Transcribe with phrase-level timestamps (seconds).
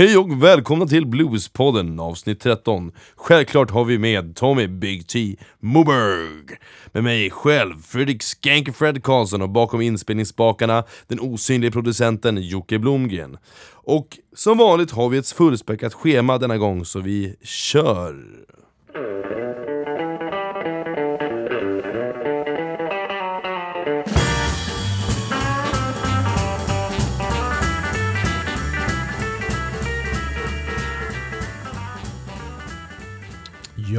[0.00, 2.92] Hej och välkomna till Bluespodden avsnitt 13.
[3.16, 6.58] Självklart har vi med Tommy Big T Moberg.
[6.92, 13.38] Med mig själv, Fredrik Skanker Fred Karlsson och bakom inspelningsspakarna den osynliga producenten Jocke Blomgren.
[13.72, 18.24] Och som vanligt har vi ett fullspäckat schema denna gång så vi kör!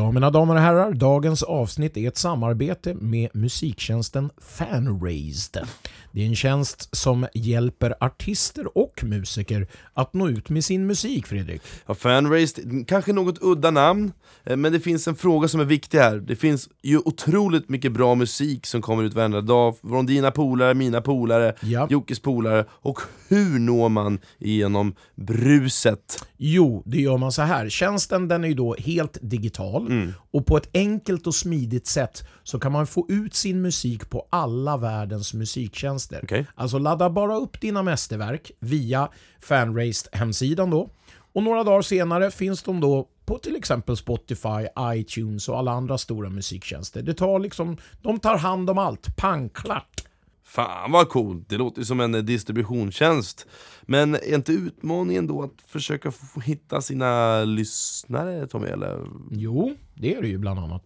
[0.02, 5.68] Ja, mina damer och herrar, dagens avsnitt är ett samarbete med musiktjänsten Fanraised.
[6.12, 11.28] Det är en tjänst som hjälper artister och musiker att nå ut med sin musik,
[11.28, 11.62] Fredrik.
[11.88, 14.12] Ja, Fanraised, kanske något udda namn,
[14.44, 16.18] eh, men det finns en fråga som är viktig här.
[16.18, 20.74] Det finns ju otroligt mycket bra musik som kommer ut varenda dag, från dina polare,
[20.74, 21.88] mina polare, Ja.
[21.90, 26.26] Jockes polare, och hur når man igenom bruset?
[26.38, 27.70] Jo, det gör man så här.
[27.70, 32.60] Tjänsten den är ju då helt digital och på ett enkelt och smidigt sätt så
[32.60, 36.01] kan man få ut sin musik på alla världens musiktjänster.
[36.24, 36.48] Okej.
[36.56, 39.10] Alltså ladda bara upp dina mästerverk via
[39.42, 40.90] Fanraised-hemsidan då.
[41.34, 45.98] Och några dagar senare finns de då på till exempel Spotify, iTunes och alla andra
[45.98, 47.02] stora musiktjänster.
[47.02, 49.18] Det tar liksom, de tar hand om allt.
[49.18, 50.02] Pang, klart.
[50.44, 53.48] Fan vad coolt, det låter ju som en eh, distributionstjänst.
[53.82, 56.12] Men är inte utmaningen då att försöka
[56.44, 58.68] hitta sina lyssnare Tommy?
[58.68, 59.06] Eller?
[59.32, 60.84] Jo, det är det ju bland annat.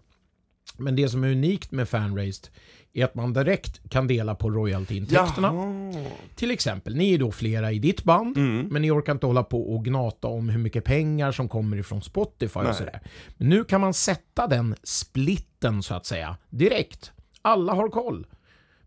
[0.78, 2.48] Men det som är unikt med Fanraised
[2.96, 5.54] är att man direkt kan dela på royaltyintäkterna.
[6.36, 8.68] Till exempel, ni är då flera i ditt band, Mm.
[8.68, 12.02] men ni orkar inte hålla på och gnata om hur mycket pengar som kommer ifrån
[12.02, 12.70] Spotify Nej.
[12.70, 13.02] och sådär.
[13.38, 17.12] Men nu kan man sätta den splitten så att säga, direkt.
[17.42, 18.28] Alla har koll.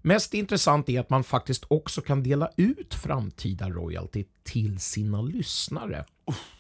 [0.02, 6.04] Mest intressant är att man faktiskt också kan dela ut framtida royalty till sina lyssnare.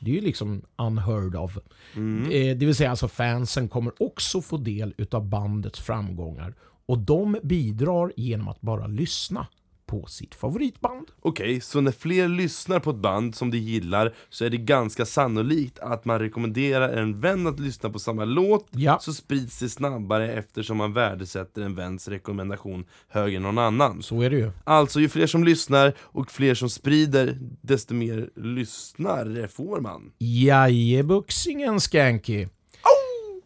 [0.00, 1.56] Det är ju liksom unheard of.
[1.56, 6.54] Eh, Det vill säga alltså fansen kommer också få del utav bandets framgångar
[6.88, 9.46] och de bidrar genom att bara lyssna
[9.86, 11.06] på sitt favoritband.
[11.20, 15.06] Okej, så när fler lyssnar på ett band som de gillar så är det ganska
[15.06, 18.98] sannolikt att man rekommenderar en vän att lyssna på samma låt Ja.
[19.00, 24.02] så sprids det snabbare eftersom man värdesätter en väns rekommendation högre än någon annan.
[24.02, 24.50] Så är det ju.
[24.64, 30.12] Alltså, ju fler som lyssnar och fler som sprider, desto mer lyssnare får man.
[30.18, 32.46] Jajebuxingen Skanky.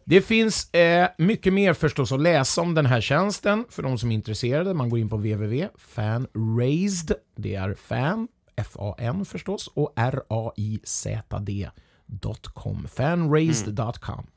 [0.05, 4.11] Det finns eh, mycket mer förstås att läsa om den här tjänsten för de som
[4.11, 4.73] är intresserade.
[4.73, 12.87] Man går in på www.fanraised, det är fan, F-A-N förstås, och R-A-I-Z-D.com.
[12.95, 14.27] Fanraised.com.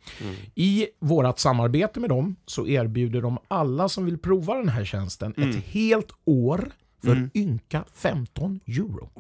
[0.55, 5.35] I vårt samarbete med dem så erbjuder de alla som vill prova den här tjänsten
[5.37, 6.71] ett helt år
[7.05, 9.11] för ynka 15 euro.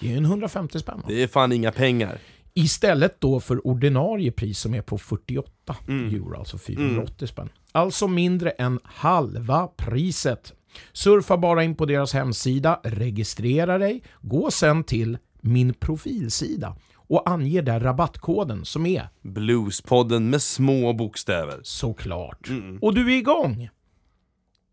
[0.00, 1.02] Det är en 150 spänn.
[1.08, 2.18] Det är fan inga pengar.
[2.54, 7.48] Istället då för ordinarie pris som är på 48 euro, alltså 480 spänn.
[7.72, 10.52] Alltså mindre än halva priset.
[10.92, 17.60] Surfa bara in på deras hemsida, registrera dig, gå sen till min profilsida och ange
[17.60, 21.60] där rabattkoden som är Bluespodden med små bokstäver.
[21.62, 22.48] såklart.
[22.80, 23.68] Och du är igång!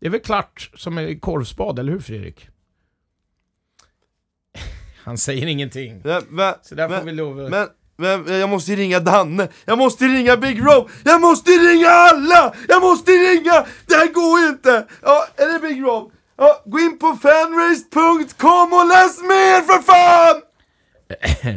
[0.00, 2.48] Det är väl klart som en korvspad, eller hur Fredrik?
[5.06, 6.00] Han säger ingenting.
[6.04, 7.68] Ja, va, Så där får men, vi lov att- men,
[8.24, 12.54] men, jag måste ringa Danne, jag måste ringa Big Rob, jag måste ringa alla!
[12.68, 13.66] Jag måste ringa!
[13.86, 14.86] Det här går inte!
[15.02, 16.12] Ja, är det Big Rob?
[16.38, 20.42] Ja, gå in på fanraised.com och läs mer för fan!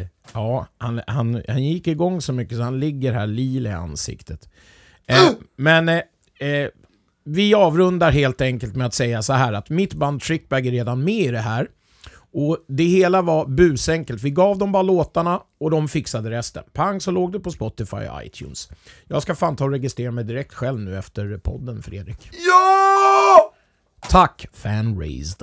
[0.32, 4.48] Ja, han, han, han gick igång så mycket så han ligger här lila i ansiktet.
[5.06, 6.00] Eh, men eh,
[6.40, 6.68] eh,
[7.24, 11.04] vi avrundar helt enkelt med att säga så här att mitt band Trickbag är redan
[11.04, 11.68] med i det här.
[12.32, 14.22] Och det hela var busenkelt.
[14.22, 16.64] Vi gav dem bara låtarna och de fixade resten.
[16.72, 18.68] Pang så låg det på Spotify och iTunes.
[19.06, 22.28] Jag ska fan ta och registrera mig direkt själv nu efter podden Fredrik.
[22.32, 23.54] Ja!
[24.08, 25.42] Tack Fanraised.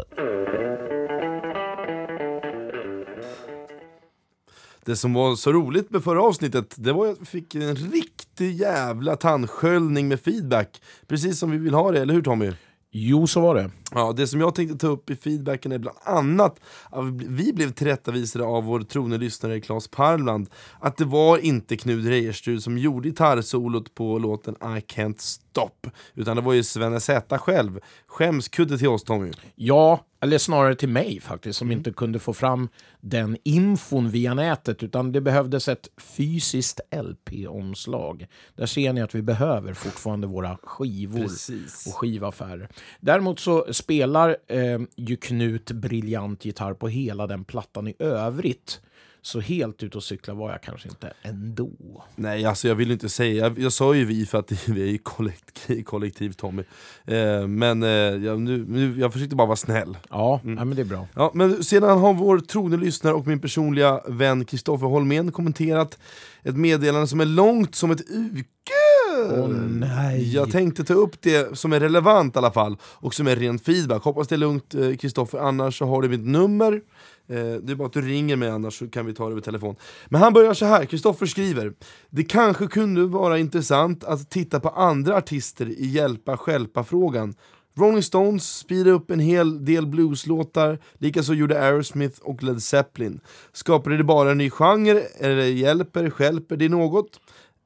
[4.85, 8.55] Det som var så roligt med förra avsnittet, det var att vi fick en riktig
[8.55, 10.81] jävla tandsköljning med feedback.
[11.07, 12.51] Precis som vi vill ha det, eller hur Tommy?
[12.91, 13.71] Jo, så var det.
[13.91, 17.71] Ja, det som jag tänkte ta upp i feedbacken är bland annat att vi blev
[17.71, 20.49] tillrättavisade av vår trogne lyssnare Claes Parmland
[20.79, 26.35] att det var inte Knud Rejerstud som gjorde gitarrsolot på låten I Can't Stop utan
[26.35, 27.79] det var ju Svenne Z själv.
[28.07, 29.31] Skämskudde till oss Tommy.
[29.55, 32.69] Ja, eller snarare till mig faktiskt, som inte kunde få fram
[33.01, 38.27] den infon via nätet, utan det behövdes ett fysiskt LP-omslag.
[38.55, 41.87] Där ser ni att vi behöver fortfarande våra skivor Precis.
[41.87, 42.69] och skivaffärer.
[42.99, 48.81] Däremot så spelar eh, ju Knut briljant gitarr på hela den plattan i övrigt.
[49.21, 52.03] Så helt ute och cykla var jag kanske inte ändå.
[52.15, 54.91] Nej, alltså jag vill inte säga, jag, jag sa ju vi för att vi är
[54.91, 56.63] ju kollektiv, kollektiv Tommy.
[57.05, 59.97] Eh, men eh, jag, nu, nu, jag försökte bara vara snäll.
[60.09, 61.07] Ja, ja men det är bra.
[61.15, 65.99] Ja, men sedan har vår trogne lyssnare och min personliga vän Kristoffer Holmén kommenterat
[66.43, 68.73] ett meddelande som är långt som ett uke.
[69.17, 70.33] Åh, nej.
[70.33, 73.59] Jag tänkte ta upp det som är relevant i alla fall, och som är ren
[73.59, 74.03] feedback.
[74.03, 76.73] Hoppas det är lugnt eh, Kristoffer, annars så har du mitt nummer.
[76.73, 79.41] Eh, Det är bara att du ringer mig annars så kan vi ta det över
[79.41, 79.75] telefon.
[80.09, 80.85] Men han börjar så här.
[80.85, 81.73] Kristoffer skriver
[82.09, 87.33] Det kanske kunde vara intressant att titta på andra artister i hjälpa stjälpa-frågan.
[87.79, 93.19] Rolling Stones speedade upp en hel del blueslåtar, likaså gjorde Aerosmith och Led Zeppelin.
[93.53, 97.19] Skapade det bara en ny genre, eller hjälper, stjälper det något?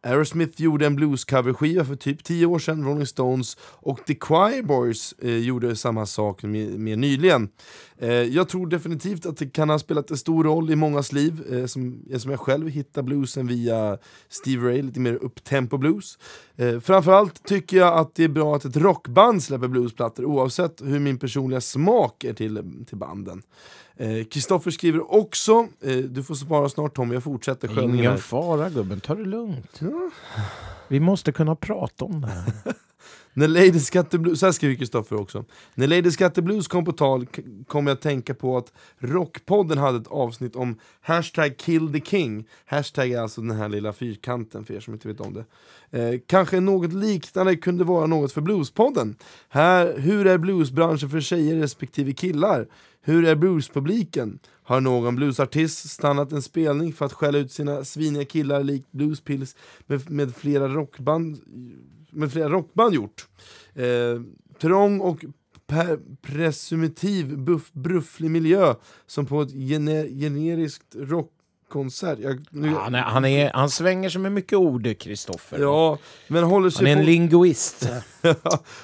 [0.04, 5.14] Aerosmith gjorde en bluescoverskiva för typ 10 år sedan, Rolling Stones och The Choir Boys
[5.22, 7.50] eh, gjorde samma sak mer, mer nyligen.
[7.98, 11.44] Eh, jag tror definitivt att det kan ha spelat en stor roll i mångas liv,
[11.52, 13.98] eh, som, som jag själv hittade bluesen via
[14.30, 16.18] Steve Ray, lite mer upptempo blues.
[16.56, 21.00] Eh, framförallt tycker jag att det är bra att ett rockband släpper bluesplattor oavsett hur
[21.00, 23.42] min personliga smak är till, till banden.
[24.02, 28.70] Eh, Kristoffer skriver också, eh, du får svara snart Tommy, jag fortsätter sköningen Ingen fara
[28.70, 29.80] gubben, ta det lugnt.
[30.88, 32.44] Vi måste kunna prata om det här.
[33.34, 35.46] När Lady Scatter Blues, så här skriver Kristoffer också.
[35.76, 37.28] När Lady Scatter Blues kom på tal
[37.68, 42.48] kom jag att tänka på att Rockpodden hade ett avsnitt om hashtag kill the king.
[42.66, 45.46] Hashtag är alltså den här lilla fyrkanten för er som inte vet om det.
[46.00, 49.16] Eh, kanske något liknande kunde vara något för Bluespodden.
[49.50, 52.68] Här, hur är bluesbranschen för tjejer respektive killar?
[53.02, 54.40] Hur är bluespubliken?
[54.64, 59.56] Har någon bluesartist stannat en spelning för att skälla ut sina sviniga killar likt Bluespills
[59.88, 61.40] med, med flera rockband
[62.12, 63.28] med flera rockband gjort.
[63.76, 64.22] Eh,
[64.60, 65.26] trång och
[65.68, 68.76] per, presumitiv buff, brufflig miljö
[69.08, 72.20] som på ett gener, generiskt rockkonsert.
[72.20, 75.60] Jag, nu, han, är, han, är, han svänger sig med mycket ord, Kristoffer.
[75.60, 75.98] ja,
[76.28, 77.90] men håller Han är en folk, linguist.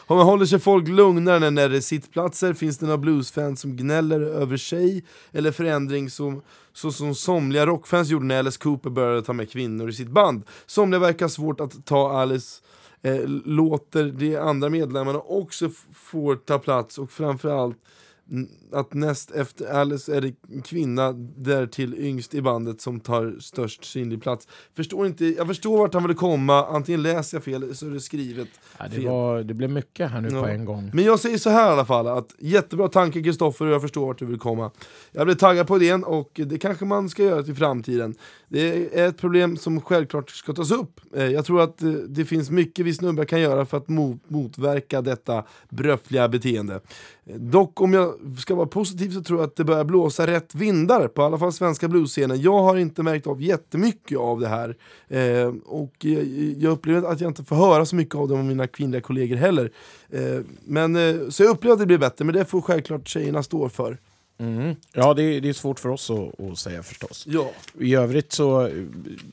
[0.07, 2.53] men håller sig folk lugnare när det är sittplatser?
[2.53, 6.41] Finns det några bluesfans som gnäller över sig eller förändring som
[6.73, 10.43] så som somliga rockfans gjorde när Alice Cooper började ta med kvinnor i sitt band.
[10.65, 12.61] Somliga verkar svårt att ta Alice
[13.01, 17.77] eh, låter de andra medlemmarna också f- får ta plats och framförallt
[18.71, 20.33] att näst efter Alice är det
[20.63, 24.47] kvinna därtill yngst i bandet som tar störst synlig plats.
[24.75, 27.99] Förstår inte, jag förstår vart han ville komma, antingen läser jag fel så är det
[27.99, 28.47] skrivet
[28.77, 29.05] Ja, det, fel.
[29.05, 30.41] var, det blev mycket här nu Ja.
[30.41, 30.91] på en gång.
[30.93, 34.05] Men jag säger så här i alla fall, att jättebra tanke Kristoffer och jag förstår
[34.07, 34.71] vart du vill komma.
[35.11, 38.15] Jag blir taggad på idén och det kanske man ska göra till framtiden.
[38.49, 41.01] Det är ett problem som självklart ska tas upp.
[41.15, 43.87] Eh, jag tror att eh, det finns mycket vi snubbar kan göra för att
[44.27, 46.81] motverka detta bröffliga beteende.
[47.25, 50.55] Eh, dock om jag ska vara positiv så tror jag att det börjar blåsa rätt
[50.55, 52.41] vindar på i alla fall svenska bluesscenen.
[52.41, 54.75] Jag har inte märkt av jättemycket av det här.
[55.65, 56.05] Och
[56.57, 59.35] jag, upplever att jag inte får höra så mycket av det av mina kvinnliga kollegor
[59.35, 59.71] heller.
[60.65, 63.97] Men, så jag upplever att det blir bättre, men det får självklart tjejerna stå för.
[64.39, 64.75] Mm.
[64.93, 67.23] Ja, det, är- det är svårt för oss att, att säga förstås.
[67.29, 67.51] Ja.
[67.79, 68.69] I övrigt så,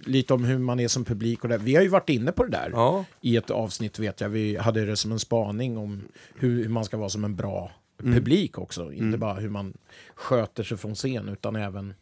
[0.05, 1.59] lite om hur man är som publik och det.
[1.59, 3.05] Vi har ju varit inne på det där Ja.
[3.21, 4.29] i ett avsnitt vet jag.
[4.29, 6.03] Vi hade det som en spaning om
[6.39, 8.93] hur, hur man ska vara som en bra publik också.
[8.93, 9.75] Inte bara hur man
[10.15, 11.95] sköter sig från scen utan även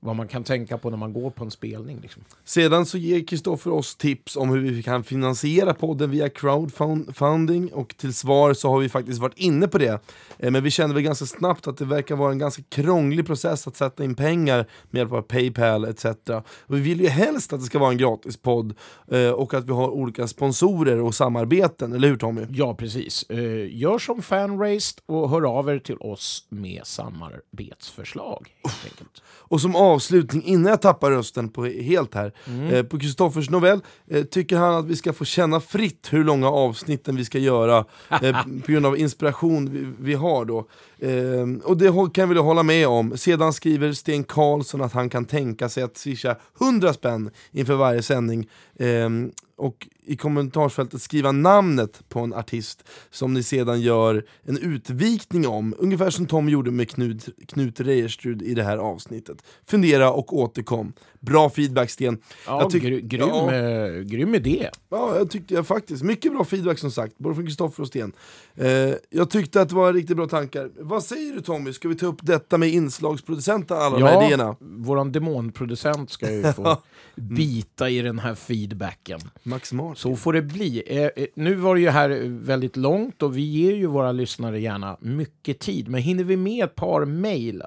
[0.00, 2.00] vad man kan tänka på när man går på en spelning.
[2.02, 2.22] Liksom.
[2.44, 7.96] Sedan så ger Kristoffer oss tips om hur vi kan finansiera podden via crowdfunding och
[7.96, 10.00] till svar så har vi faktiskt varit inne på det.
[10.38, 13.66] Eh, Men vi kände väl ganska snabbt att det verkar vara en ganska krånglig process
[13.66, 16.04] att sätta in pengar med hjälp av Paypal etc.
[16.44, 18.74] Och vi vill ju helst att det ska vara en gratis podd
[19.10, 22.46] eh, och att vi har olika sponsorer och samarbeten, eller hur Tommy?
[22.50, 23.22] Ja, precis.
[23.30, 28.54] Eh, gör som Fanraised och hör av er till oss med samarbetsförslag.
[28.64, 29.22] Helt enkelt.
[29.26, 32.32] Och som avslutning, innan jag tappar rösten på helt här,
[32.72, 33.80] eh, på Kristoffers novell,
[34.10, 37.84] eh, tycker han att vi ska få känna fritt hur långa avsnitten vi ska göra
[38.22, 40.66] eh, på grund av inspiration vi, vi har då.
[41.00, 43.16] Ehm, och det kan jag väl hålla med om.
[43.16, 48.02] Sedan skriver Sten Karlsson att han kan tänka sig att swisha 100 spänn inför varje
[48.02, 48.48] sändning.
[48.78, 55.48] Ehm, och i kommentarsfältet skriva namnet på en artist som ni sedan gör en utvikning
[55.48, 59.42] om, ungefär som Tom gjorde med Knut, Knut Rejerstrud i det här avsnittet.
[59.66, 60.92] Fundera och återkom.
[61.20, 62.18] Bra feedback Sten.
[62.46, 63.54] Ja, gry, grym, ja.
[63.54, 64.70] eh, grym idé.
[64.90, 66.02] Ja, jag tyckte jag faktiskt.
[66.02, 68.12] Mycket bra feedback som sagt, både från Kristoffer och Sten.
[68.56, 68.68] Eh,
[69.10, 70.70] jag tyckte att det var riktigt bra tankar.
[70.78, 74.56] Vad säger du Tommy, ska vi ta upp detta med inslagsproducenter, alla de här idéerna?
[74.60, 76.76] våran demonproducent ska ju få
[77.14, 79.20] bita i den här feedbacken.
[79.42, 79.72] Max.
[79.94, 80.82] Så får det bli.
[80.86, 84.60] Eh, eh, nu var det ju här väldigt långt och vi ger ju våra lyssnare
[84.60, 85.88] gärna mycket tid.
[85.88, 87.62] Men hinner vi med ett par mejl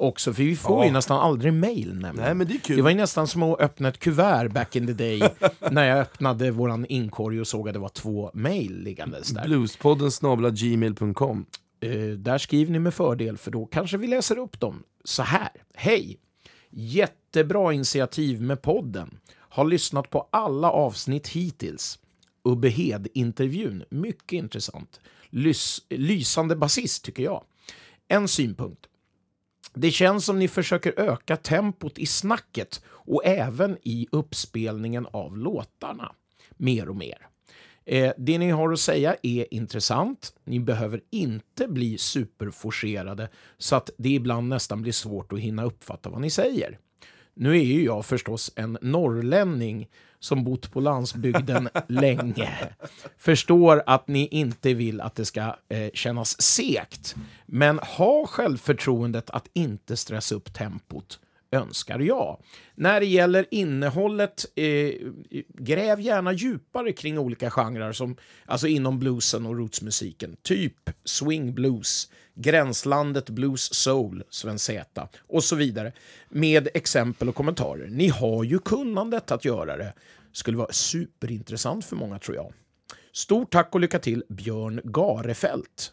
[0.00, 0.92] också, för vi får ju Ja.
[0.92, 2.16] nästan aldrig mail nämligen.
[2.16, 2.76] Nej, men det är kul.
[2.76, 5.22] Det var ju nästan som att öppna ett kuvert back in the day
[5.70, 9.44] när jag öppnade våran inkorg och såg att det var två mail liggandes där.
[9.44, 11.46] Bluespodden snabla gmail.com.
[11.80, 15.48] Eh, där skriver ni med fördel, för då kanske vi läser upp dem så här.
[15.74, 16.18] Hej!
[16.70, 19.18] Jättebra initiativ med podden.
[19.38, 21.98] Har lyssnat på alla avsnitt hittills.
[22.44, 25.00] Ubbehed-intervjun, mycket intressant.
[25.30, 27.44] Lys lysande basist, tycker jag.
[28.08, 28.86] En synpunkt.
[29.74, 36.12] Det känns som ni försöker öka tempot i snacket och även i uppspelningen av låtarna
[36.56, 37.28] mer och mer.
[37.84, 40.32] Eh, det ni har att säga är intressant.
[40.44, 46.10] Ni behöver inte bli superforcerade så att det ibland nästan blir svårt att hinna uppfatta
[46.10, 46.78] vad ni säger.
[47.34, 49.88] Nu är ju jag förstås en norrlänning
[50.20, 52.68] som bott på landsbygden länge.
[53.18, 57.16] Förstår att ni inte vill att det ska eh, kännas segt.
[57.46, 62.42] Men ha självförtroendet att inte stressa upp tempot önskar jag.
[62.74, 64.92] När det gäller innehållet, eh,
[65.54, 70.36] gräv gärna djupare kring olika genrer, som, alltså inom bluesen och rootsmusiken.
[70.42, 75.92] Typ swing blues, gränslandet blues soul, Sven Z och så vidare.
[76.28, 77.86] Med exempel och kommentarer.
[77.86, 79.92] Ni har ju kunnandet att göra det.
[80.32, 82.52] Skulle vara superintressant för många tror jag.
[83.12, 85.92] Stort tack och lycka till, Björn Garefelt.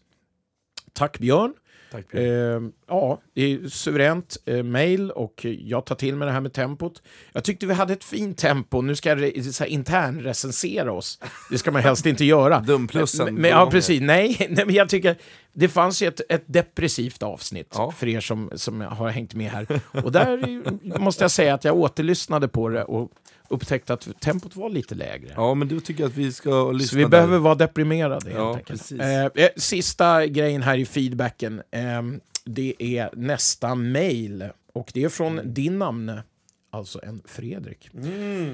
[0.94, 1.54] Tack Björn.
[1.96, 6.42] Tack, Eh, ja, det är suveränt eh, mail och jag tar till mig det här
[6.42, 7.02] med tempot.
[7.34, 8.82] Jag tyckte vi hade ett fint tempo.
[8.82, 11.20] Nu ska jag re- här, intern recensera oss.
[11.52, 12.60] Det ska man helst inte göra.
[12.68, 13.26] Dumplussen.
[13.26, 14.02] Men, men, ja, precis.
[14.02, 15.16] Nej, nej, men jag tycker
[15.54, 17.92] det fanns ju ett, ett depressivt avsnitt Ja.
[17.92, 19.68] för er som, som har hängt med här.
[20.04, 20.62] Och där
[21.00, 23.12] måste jag säga att jag återlyssnade på det och
[23.50, 25.34] upptäckte att tempot var lite lägre.
[25.36, 27.10] Ja, men då tycker att vi ska lyssna Så vi där.
[27.10, 28.92] behöver vara deprimerade helt Ja, enkelt.
[28.92, 31.62] Eh, eh, sista grejen här i feedbacken.
[31.72, 34.50] ehm, det är nästa mail.
[34.74, 36.24] Och det är från din namne,
[36.72, 37.90] alltså en Fredrik.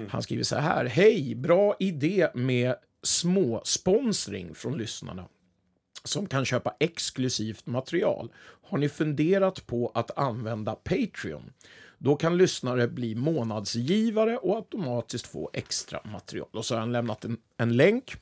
[0.10, 0.86] Han skriver så här.
[0.86, 5.26] Hej, bra idé med småsponsring från lyssnarna
[6.04, 8.32] som kan köpa exklusivt material.
[8.70, 11.54] Har ni funderat på att använda Patreon?
[12.04, 16.48] Då kan lyssnare bli månadsgivare och automatiskt få extra material.
[16.54, 18.16] Och så har han lämnat en, en länk.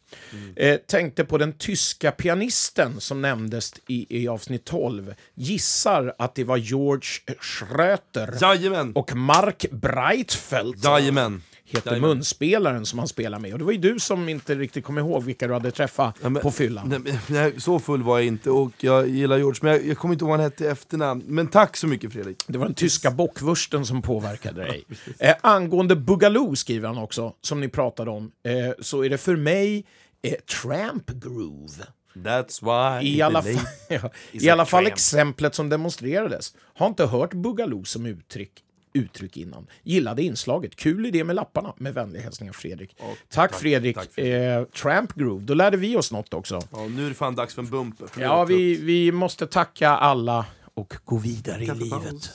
[0.55, 5.13] Eh, tänkte på den tyska pianisten som nämndes i, i avsnitt 12.
[5.33, 7.09] Gissar att det var George
[7.39, 8.93] Schröter Jajamän!
[8.95, 11.41] och Mark Breitfeldt Jajamän!
[11.69, 12.09] Heter Jajamän.
[12.09, 13.53] munspelaren som han spelar med.
[13.53, 16.29] Och det var ju du som inte riktigt kom ihåg vilka du hade träffat Ja,
[16.29, 17.01] men- på fyllan.
[17.05, 20.13] Nej, nej, så full var jag inte och jag gillar George, men jag, jag kommer
[20.13, 21.23] inte ihåg vad han hette i efternamn.
[21.27, 22.43] Men tack så mycket Fredrik.
[22.47, 24.83] Det var den tyska bockwursten som påverkade dig.
[25.19, 29.35] Eh, angående Boogaloo skriver han också, som ni pratade om, eh, så är det för
[29.35, 29.85] mig
[30.21, 31.83] eh, Tramp Groove.
[32.15, 32.61] That's
[33.01, 33.59] why I alla, fall,
[33.89, 36.53] ja, I alla fall exemplet som demonstrerades.
[36.75, 38.51] Har inte hört Boogaloo som uttryck,
[38.99, 39.67] uttryck innan.
[39.83, 40.75] Gillade inslaget.
[40.75, 41.73] Kul idé med lapparna.
[41.77, 42.95] Med vänliga hälsningar Fredrik.
[42.99, 43.95] Ja, tack, tack, Fredrik.
[43.97, 46.59] tack, Eh, Tramp Groove, då lärde vi oss något också.
[46.71, 48.07] Ja, nu är det fan dags för en bumper.
[48.11, 52.31] Förlåt, Ja, vi, vi måste tacka alla och gå vidare i livet.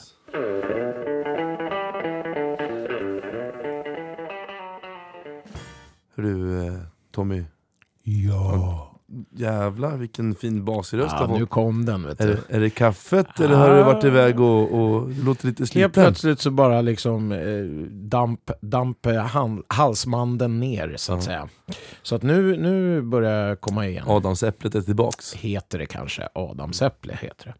[6.16, 6.80] Hörru, eh,
[7.12, 7.44] Tommy.
[8.02, 8.93] Ja.
[9.37, 12.06] Jävlar vilken fin basig röst du ja nu kom den.
[12.06, 12.56] Vet Är du.
[12.56, 15.90] är det kaffet eller har du varit iväg och, och låter lite Helt sliten?
[15.90, 19.06] plötsligt så bara liksom eh, damp, damp
[19.68, 21.23] halsmanden ner så att Ja.
[21.25, 21.49] säga.
[22.02, 24.04] Så att nu, nu börjar jag komma igen.
[24.09, 25.35] Adamsäpplet är tillbaks.
[25.35, 26.28] Heter det kanske.
[26.35, 27.54] Adamsäpple heter det.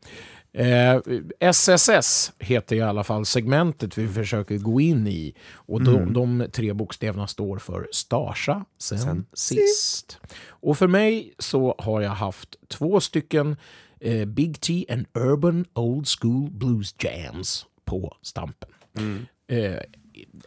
[0.55, 1.01] Eh,
[1.41, 5.35] SSS heter i alla fall segmentet vi försöker gå in i.
[5.55, 6.13] Och de, Mm.
[6.13, 10.19] de tre bokstäverna står för Starsa sen, Sen sist.
[10.49, 13.57] Och för mig så har jag haft två stycken
[14.01, 18.71] eh, Big T and Urban Old School Blues Jams på Stampen.
[18.99, 19.27] Mm.
[19.49, 19.79] Eh,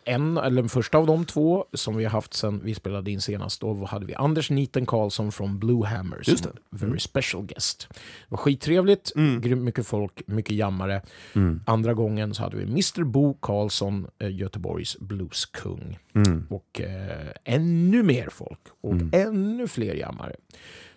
[0.05, 3.21] en, eller den första av de två som vi har haft sen vi spelade in
[3.21, 6.85] senast, då hade vi Anders Niten Karlsson från Blue Hammer Just som det.
[6.85, 7.87] very special guest.
[7.89, 7.95] Det
[8.29, 9.41] var skittrevligt, Mm.
[9.41, 11.01] grymt mycket folk, mycket jammare.
[11.35, 11.61] Mm.
[11.65, 15.99] Andra gången så hade vi Mr Bo Karlsson, eh, Göteborgs blueskung.
[16.15, 16.47] Mm.
[16.49, 19.09] Och eh, ännu mer folk och Mm.
[19.13, 20.35] ännu fler jammare.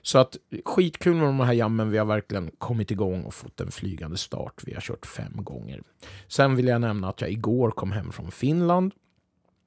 [0.02, 1.90] Så att skitkul med de här jammen.
[1.90, 4.62] Vi har verkligen kommit igång och fått en flygande start.
[4.66, 5.82] Vi har kört fem gånger.
[6.28, 8.92] Sen vill jag nämna att jag igår kom hem från Finland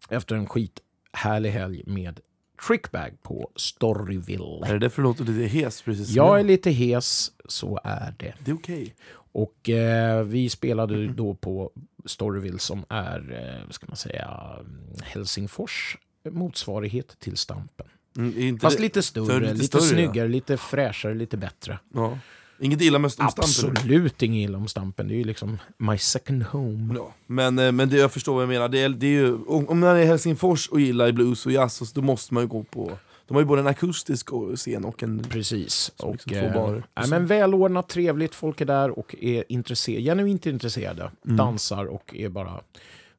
[0.09, 2.19] efter en skithärlig helg med
[2.67, 4.67] Trickbag på Storyville.
[4.67, 8.33] Är det därför du låter lite hes precis Jag är lite hes, så är det.
[8.39, 8.95] Det är okej.
[9.15, 11.71] Och eh, vi spelade då på
[12.05, 14.59] Storyville som är, eh, ska man säga,
[15.03, 15.97] Helsingfors
[16.29, 17.87] motsvarighet till Stampen.
[18.17, 19.89] Mm, Fast lite större, lite lite, större, ja.
[19.89, 21.79] snyggare, lite fräschare, lite bättre.
[21.93, 22.17] Ja.
[22.59, 23.43] Inget illa med stampen.
[23.43, 25.07] Absolut inget illa om Stampen.
[25.07, 26.93] Det är ju liksom my second home.
[26.95, 28.69] Ja, men, eh, men det, jag förstår vad jag menar.
[28.69, 31.51] Det är, det är ju, om om man är i Helsingfors och gillar blues och
[31.51, 32.91] jazz, så då måste man ju gå på...
[33.27, 35.23] De har ju både en akustisk scen och en...
[35.29, 35.91] Precis.
[35.97, 36.83] Och, liksom eh, barer.
[36.95, 41.11] nej, men välordnat, trevligt, folk är där och är intresserade, genuint intresserade.
[41.25, 41.37] Mm.
[41.37, 42.61] Dansar och är bara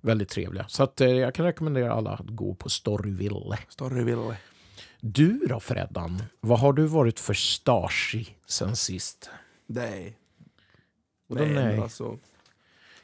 [0.01, 0.67] väldigt trevliga.
[0.69, 3.59] Så att, eh, jag kan rekommendera alla att gå på Storyville.
[3.69, 4.37] Storyville.
[5.07, 6.23] Du då Freddan?
[6.41, 9.31] Vad har du varit för stasi sen sist?
[9.67, 10.17] Nej.
[11.27, 11.79] Vadå men nej?
[11.79, 12.19] Alltså,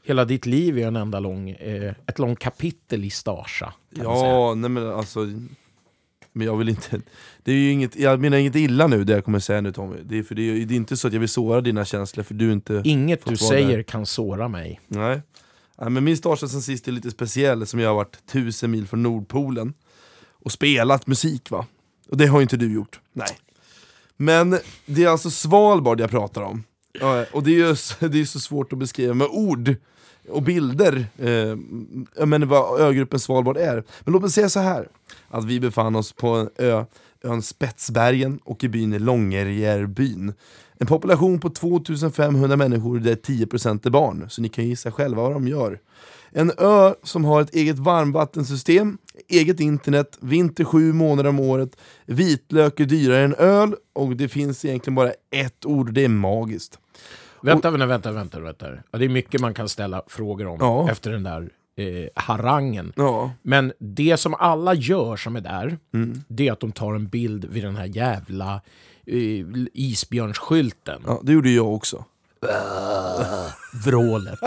[0.03, 3.75] Hela ditt liv är en enda lång, eh, ett långt kapitel i Starsa.
[3.91, 5.21] ja, nej men alltså...
[6.33, 7.01] Men jag vill inte...
[7.43, 9.97] Det är ju inget, jag menar inget illa nu, det jag kommer säga nu Tommy.
[10.03, 12.25] Det är, för det är, det är inte så att jag vill såra dina känslor,
[12.25, 12.83] för du inte...
[12.85, 13.83] Inget du säger där.
[13.83, 14.81] kan såra mig.
[14.87, 15.23] Nej.
[15.79, 18.87] Nej men min starta sen sist är lite speciell, som jag har varit tusen mil
[18.87, 19.75] från Nordpolen
[20.31, 21.67] och spelat musik va.
[22.11, 23.01] Och det har ju inte du gjort.
[23.13, 23.39] Nej.
[24.17, 26.65] Men det är alltså Svalbard jag pratar om.
[27.33, 27.77] Och det är ju
[28.09, 29.75] det är så svårt att beskriva med ord
[30.29, 33.85] och bilder, eh, menar vad ögruppen Svalbard är.
[34.01, 34.89] Men låt mig säga så här
[35.29, 36.85] att vi befann oss på en ö,
[37.25, 40.33] ön Spetsbergen och i byn Långerjärbyn.
[40.83, 45.33] En population på 2500 människor där 10% är barn, så ni kan gissa själva vad
[45.33, 45.79] de gör.
[46.33, 52.81] En ö som har ett eget varmvattensystem, eget internet, vinter sju månader om året, vitlök
[52.81, 56.79] är dyrare än öl och det finns egentligen bara ett ord, det är magiskt.
[57.43, 58.41] Vänta, vänta, vänta, vänta.
[58.41, 58.67] vänta.
[58.91, 60.91] Ja, det är mycket man kan ställa frågor om Ja.
[60.91, 62.93] efter den där eh, harangen.
[62.97, 66.23] Ja, Men det som alla gör som är där, Mm.
[66.29, 68.61] det är att de tar en bild vid den här jävla
[69.75, 71.03] isbjörnsskylten.
[71.07, 72.05] ja det gjorde jag också.
[73.85, 74.39] Vrålet.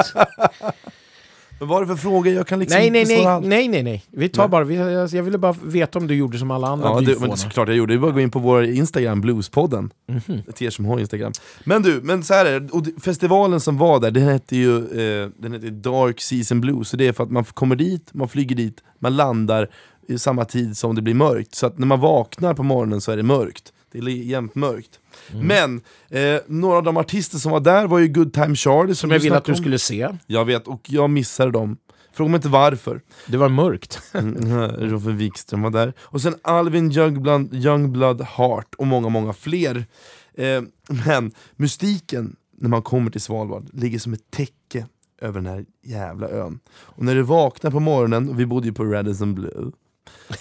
[1.59, 2.31] Men vad är det för fråga?
[2.31, 3.45] Jag kan liksom nej, nej, nej, allt.
[3.45, 4.03] nej, nej, nej.
[4.11, 4.49] Vi tar Nej.
[4.49, 7.19] bara, vi, jag jag ville bara veta om du gjorde som alla andra Ja, det,
[7.19, 7.93] men såklart jag gjorde.
[7.93, 9.91] Det är bara att gå in på vår Instagram, Bluespodden.
[10.07, 10.41] Mhm.
[10.55, 11.31] Till er som har Instagram.
[11.63, 12.71] Men du, men så här är det.
[12.71, 16.89] Och festivalen som var där, den hette ju eh, den hette Dark Season Blues.
[16.89, 19.69] Så det är för att man kommer dit, man flyger dit, man landar
[20.07, 21.55] i samma tid som det blir mörkt.
[21.55, 23.72] Så att när man vaknar på morgonen så är det mörkt.
[23.93, 24.99] Det är jämt mörkt.
[25.33, 25.47] Mm.
[25.47, 29.11] Men, eh, några av de artister som var där var ju Good Time Charlie Som
[29.11, 29.57] jag ville att du om.
[29.57, 30.09] skulle se.
[30.27, 31.77] Jag vet, och jag missade dem.
[32.13, 33.01] Fråga mig inte varför.
[33.27, 34.01] Det var mörkt.
[34.13, 35.93] Mm, Roffe Wikström var där.
[35.99, 39.85] Och sen Alvin Youngblood, Youngblood Heart och många, många fler.
[40.33, 40.61] Eh,
[41.05, 44.85] men mystiken när man kommer till Svalbard ligger som ett täcke
[45.21, 46.59] över den här jävla ön.
[46.69, 49.71] Och när du vaknar på morgonen, och vi bodde ju på Radisson Blue,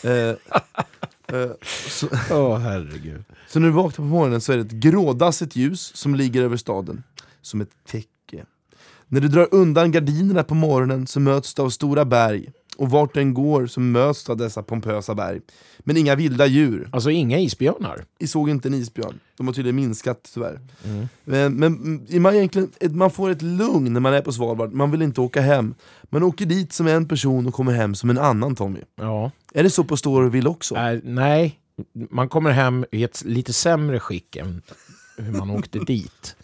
[0.05, 0.37] eh,
[1.89, 3.25] så, Åh herregud.
[3.49, 6.57] så när du vaknar på morgonen så är det ett grådassigt ljus som ligger över
[6.57, 7.03] staden,
[7.43, 8.09] som ett täcke.
[9.09, 13.15] När du drar undan gardinerna på morgonen så möts du av stora berg, och vart
[13.15, 15.41] den går så möts av dessa pompösa berg.
[15.79, 16.89] Men inga vilda djur.
[16.93, 18.05] Alltså inga isbjörnar.
[18.19, 20.61] Vi såg inte en isbjörn, de har tydligen minskat tyvärr.
[21.25, 24.91] Men, men mm, man, egentligen, man får ett lugn när man är på Svalbard, man
[24.91, 25.75] vill inte åka hem.
[26.03, 28.81] Man åker dit som en person och kommer hem som en annan Tommy.
[28.97, 29.31] Ja.
[29.55, 30.75] Är det så på Storyville också?
[30.75, 31.59] Äh, nej,
[32.11, 34.63] man kommer hem i ett lite sämre skick än
[35.17, 36.37] hur man åkte dit.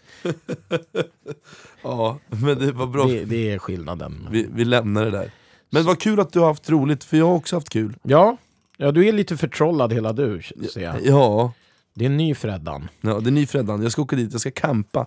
[1.83, 3.05] Ja, men det var bra.
[3.05, 4.27] Det, det är skillnaden.
[4.31, 5.31] Vi, vi lämnar det där.
[5.69, 7.95] Men vad kul att du har haft roligt, för jag har också haft kul.
[8.03, 8.37] Ja,
[8.77, 10.41] ja, du är lite förtrollad hela du,
[10.73, 10.95] ser jag.
[11.05, 11.53] Ja,
[11.93, 12.87] Det är en ny Freddan.
[13.01, 15.05] ja det är ny Freddan, jag ska åka dit, jag ska campa.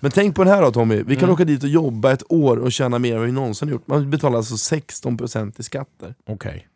[0.00, 2.56] Men tänk på den här då Tommy, vi kan åka dit och jobba ett år
[2.56, 3.86] och tjäna mer än vi någonsin gjort.
[3.86, 6.14] Man betalar alltså 16% i skatter.
[6.26, 6.68] Okej.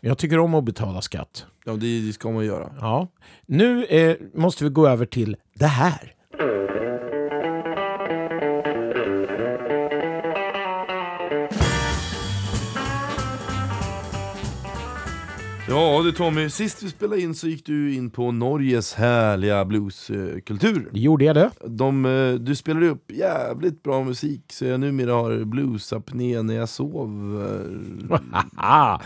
[0.00, 1.46] Jag tycker om att betala skatt.
[1.64, 2.70] Ja, det, det ska man göra.
[2.80, 3.08] Ja.
[3.46, 6.12] Nu eh, måste vi gå över till det här.
[15.70, 20.88] Ja du Tommy, sist vi spelade in så gick du in på Norges härliga blueskultur.
[20.92, 21.50] Det gjorde jag det.
[21.66, 26.68] De, eh, du spelade upp jävligt bra musik, så jag numera har bluesapné när jag
[26.68, 27.78] sover.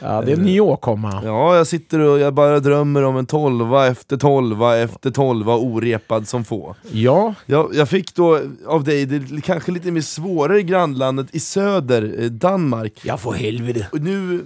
[0.00, 1.20] Ja, det är en ny åkomma.
[1.24, 6.28] Ja, jag sitter och jag bara drömmer om en tolva efter tolva efter tolva orepad
[6.28, 6.76] som få.
[6.92, 12.14] Ja, Jag, jag fick då av dig det kanske lite mer svårare grannlandet i söder,
[12.18, 13.00] eh, Danmark.
[13.02, 13.86] jag får helvete.
[13.92, 14.44] Och nu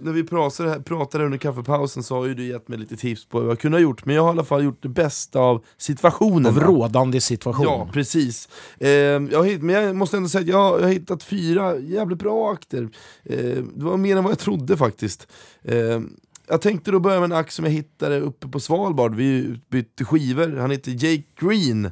[0.00, 3.40] när vi pratade, pratade under kaffepausen så har ju du gett mig lite tips på
[3.40, 5.64] vad jag kunde ha gjort, men jag har i alla fall gjort det bästa av
[5.76, 6.46] situationen.
[6.46, 7.64] Av rådande situation.
[7.64, 8.48] Ja, precis.
[8.78, 12.52] Eh, jag men jag måste ändå säga att jag, jag har hittat fyra jävligt bra
[12.52, 12.88] akter.
[13.24, 13.38] Eh,
[13.74, 15.26] det var mer än vad jag trodde faktiskt.
[15.62, 16.00] Eh,
[16.48, 20.04] jag tänkte då börja med en akt som jag hittade uppe på Svalbard, vi utbytte
[20.04, 20.56] skivor.
[20.56, 21.90] Han heter Jake Green.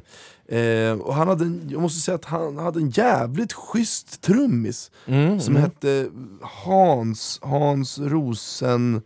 [0.51, 4.91] Eh, och han hade en, jag måste säga att han hade en jävligt schysst trummis
[5.05, 6.09] Mm, som hette
[6.41, 9.05] Hans, Hans Rosenqvist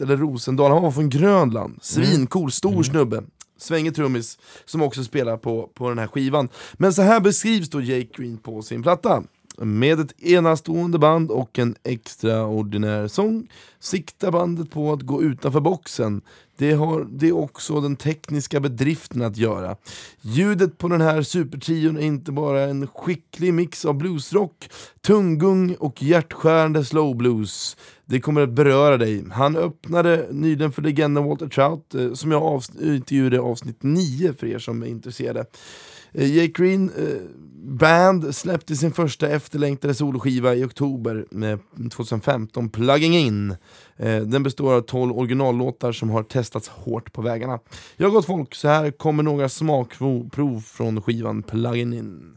[0.00, 1.78] eller Rosendal, han var från Grönland.
[1.82, 3.22] Svincool, stor snubbe.
[3.58, 6.48] svängig trummis, som också spelar på, på den här skivan.
[6.74, 9.22] Men så här beskrivs då Jake Green på sin platta.
[9.58, 13.48] Med ett enastående band och en extraordinär sång
[13.80, 16.22] siktar bandet på att gå utanför boxen.
[16.56, 19.76] Det har det också den tekniska bedriften att göra.
[20.20, 26.02] Ljudet på den här supertrion är inte bara en skicklig mix av bluesrock, tunggung och
[26.02, 27.76] hjärtskärande slowblues.
[28.06, 29.24] Det kommer att beröra dig.
[29.32, 34.58] Han öppnade nyligen för legenden Walter Trout, eh, som jag intervjuade avsnitt 9 för er
[34.58, 35.44] som är intresserade.
[36.14, 37.04] Eh, Jake Green eh,
[37.66, 41.58] Band släppte sin första efterlängtade soloskiva i oktober med
[41.92, 43.50] 2015, Plugging In.
[43.96, 47.58] Eh, den består av 12 originallåtar som har testats hårt på vägarna.
[47.96, 52.36] Jag gott folk, så här kommer några smakprov från skivan Plugging In.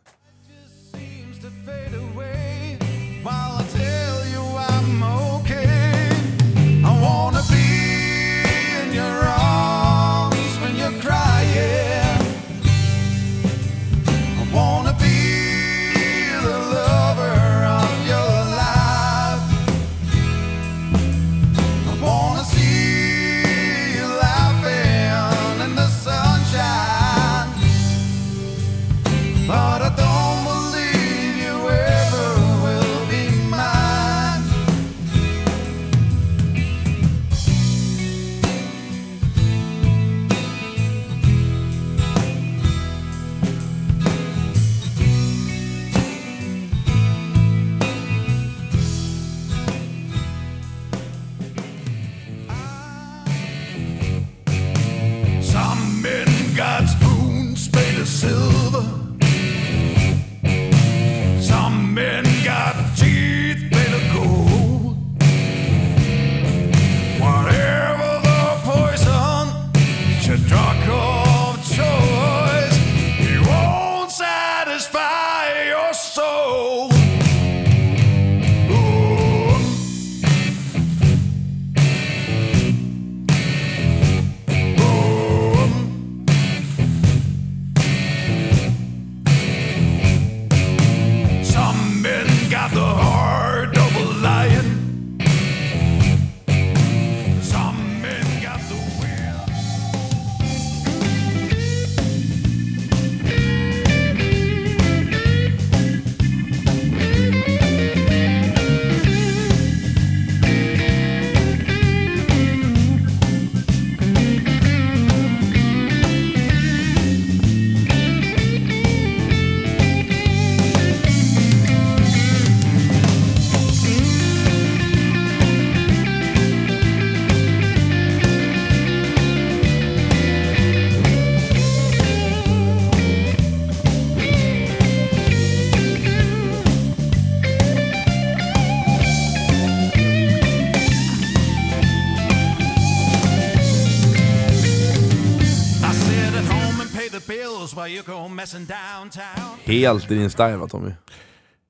[149.64, 150.92] Helt i din style va Tommy?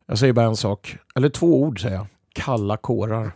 [0.06, 2.08] Jag säger bara en sak, eller två ord säger jag.
[2.34, 3.32] Kalla kårar.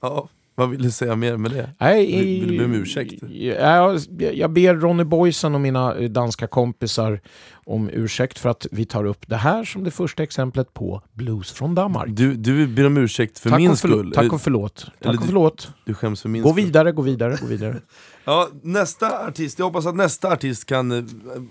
[0.00, 1.70] Ja, vad vill du säga mer med det?
[1.78, 3.22] Nej, vill, vill du be om ursäkt?
[3.30, 4.00] Jag,
[4.34, 7.20] jag ber Ronny Boysen och mina eh, danska kompisar
[7.64, 11.52] om ursäkt för att vi tar upp det här som det första exemplet på blues
[11.52, 12.08] från Danmark.
[12.10, 14.12] Du, du ber om ursäkt för tack min skull?
[14.14, 14.86] Tack och förlåt.
[15.02, 15.66] Tack och förlåt.
[15.84, 16.64] Du, du skäms för min gå skull?
[16.64, 17.76] Vidare, gå vidare, gå vidare.
[18.24, 21.04] ja, nästa artist, jag hoppas att nästa artist kan, eh,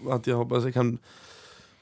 [0.10, 0.98] att jag hoppas jag kan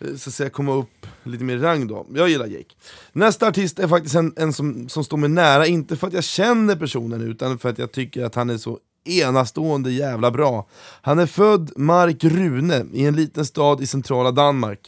[0.04, 2.06] Eh, så att säga komma upp lite mer i rang då.
[2.14, 2.76] Jag gillar Jake.
[3.14, 6.24] Nästa artist är faktiskt en, en som, som står mig nära, inte för att jag
[6.24, 10.68] känner personen utan för att jag tycker att han är så enastående jävla bra.
[11.02, 14.80] Han är född Mark Rune i en liten stad i centrala Danmark.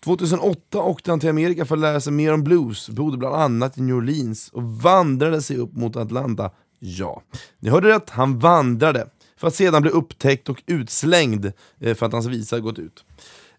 [0.00, 3.78] 2008 åkte han till Amerika för att lära sig mer om blues, bodde bland annat
[3.78, 6.50] i New Orleans och vandrade sig upp mot Atlanta.
[6.78, 7.22] Ja,
[7.58, 9.08] ni hörde rätt, han vandrade.
[9.36, 13.04] För att sedan bli upptäckt och utslängd eh, för att hans visa gått ut.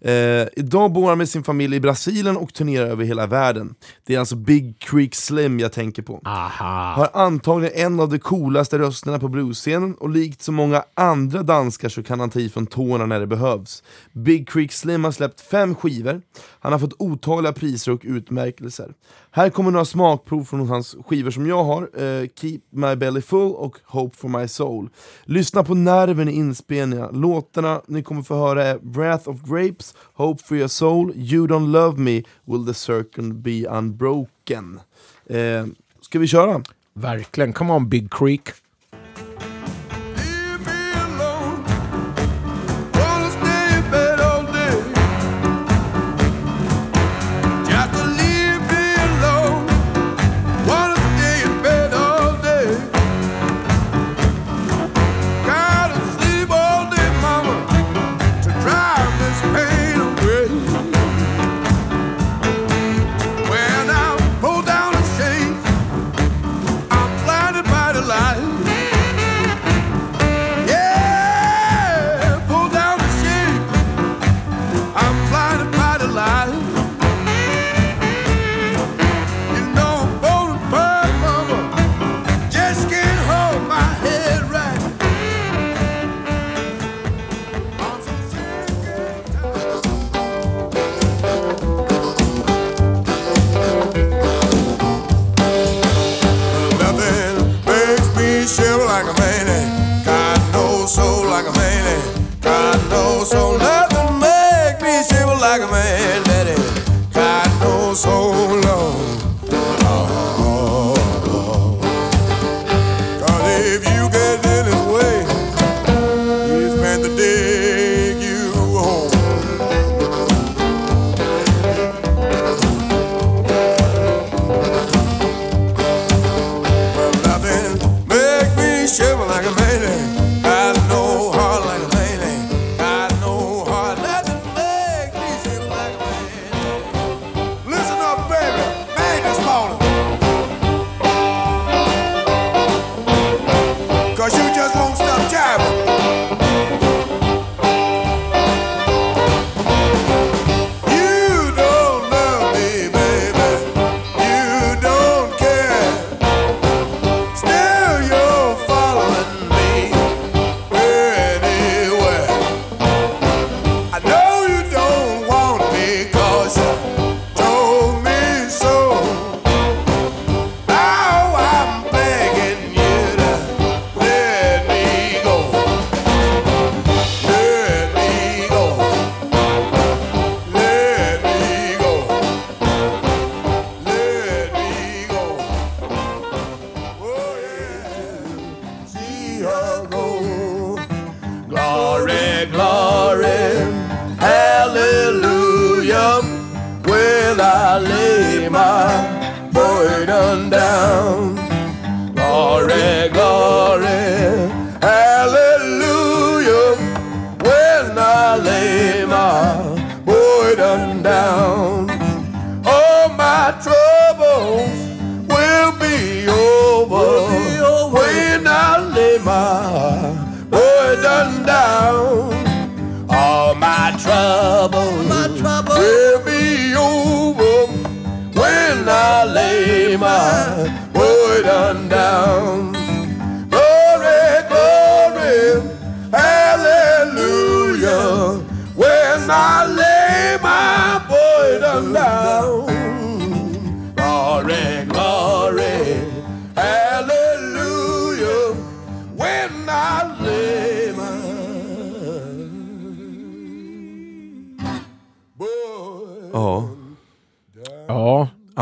[0.01, 3.75] Eh, idag bor han med sin familj i Brasilien och turnerar över hela världen.
[4.05, 6.21] Det är alltså Big Creek Slim jag tänker på.
[6.25, 6.93] Aha.
[6.93, 11.89] Har antagligen en av de coolaste rösterna på bluesscenen och likt så många andra danskar
[11.89, 13.83] så kan han ta i från tårna när det behövs.
[14.11, 16.21] Big Creek Slim har släppt fem skivor,
[16.59, 18.93] han har fått otaliga priser och utmärkelser.
[19.31, 23.51] Här kommer några smakprov från hans skivor som jag har, eh, Keep My Belly Full
[23.51, 24.89] och Hope For My Soul.
[25.23, 30.43] Lyssna på nerven i inspelningarna, låtarna ni kommer få höra är Breath of Grapes, Hope
[30.43, 34.79] For Your Soul, You Don't Love Me, Will The Circle Be Unbroken.
[35.25, 35.65] Eh,
[36.01, 36.63] ska vi köra?
[36.93, 38.49] Verkligen, come on Big Creek.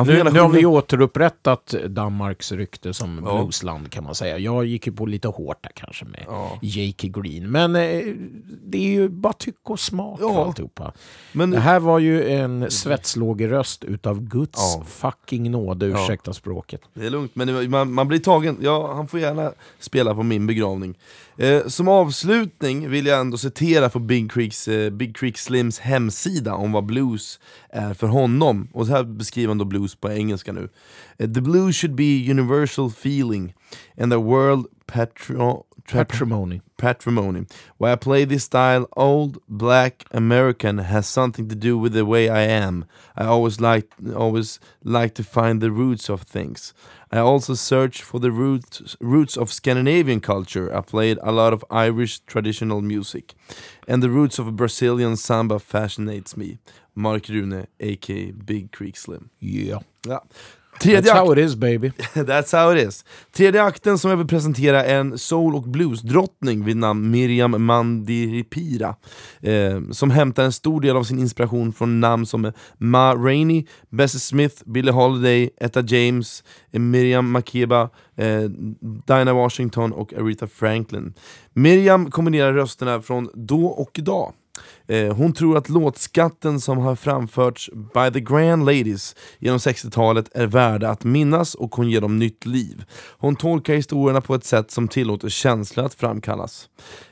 [0.05, 3.37] Nu, nu har vi återupprättat Danmarks rykte som Ja.
[3.41, 4.37] bluesland kan man säga.
[4.37, 6.59] Jag gick ju på lite hårt där kanske med Ja.
[6.61, 7.51] Jakey Green.
[7.51, 8.03] Men eh,
[8.65, 10.45] det är ju bara tycke och smak Ja.
[10.45, 10.93] alltihopa.
[11.31, 14.83] Men Det här var ju en svetslågeröst utav Guds Ja.
[14.87, 16.03] fucking nåde, Ja.
[16.03, 16.81] ursäkta språket.
[16.93, 18.57] Det är lugnt, men man, man blir tagen.
[18.61, 20.97] Ja, han får gärna spela på min begravning.
[21.37, 26.53] Eh, som avslutning vill jag ändå citera från Big Creeks, eh, Big Creek Slims hemsida
[26.53, 28.67] om vad blues är för honom.
[28.73, 30.69] Och så här beskriver han då blues på engelska nu.
[31.17, 33.53] Eh, the blues should be universal feeling
[33.97, 35.63] and the world patro...
[35.87, 36.61] Patrimony.
[36.77, 37.45] patrimony.
[37.77, 42.29] Why I play this style, old black American, has something to do with the way
[42.29, 42.85] I am.
[43.15, 46.73] I always like always like to find the roots of things.
[47.11, 50.75] I also search for the roots roots of Scandinavian culture.
[50.75, 53.33] I played a lot of Irish traditional music,
[53.87, 56.57] and the roots of Brazilian samba fascinates me.
[56.95, 58.31] Mark Rune, a.k.a.
[58.31, 59.29] Big Creek Slim.
[59.39, 59.79] Yeah.
[60.07, 60.19] Ja.
[60.79, 61.91] Tredje That's how it is baby.
[62.13, 63.05] That's how it is.
[63.31, 68.95] Tredje akten som jag vill presentera är en soul och bluesdrottning vid namn Miriam Mandiripira
[69.41, 74.19] eh, Som hämtar en stor del av sin inspiration från namn som Ma Rainey, Bessie
[74.19, 78.41] Smith, Billie Holiday, Etta James, Miriam Makeba, eh,
[79.07, 81.13] Dinah Washington och Aretha Franklin
[81.53, 84.33] Miriam kombinerar rösterna från då och idag
[84.87, 90.47] Eh, hon tror att låtskatten som har framförts by the Grand Ladies genom 60-talet är
[90.47, 92.83] värda att minnas och hon ger dem nytt liv.
[93.17, 96.69] Hon tolkar historierna på ett sätt som tillåter känslor att framkallas.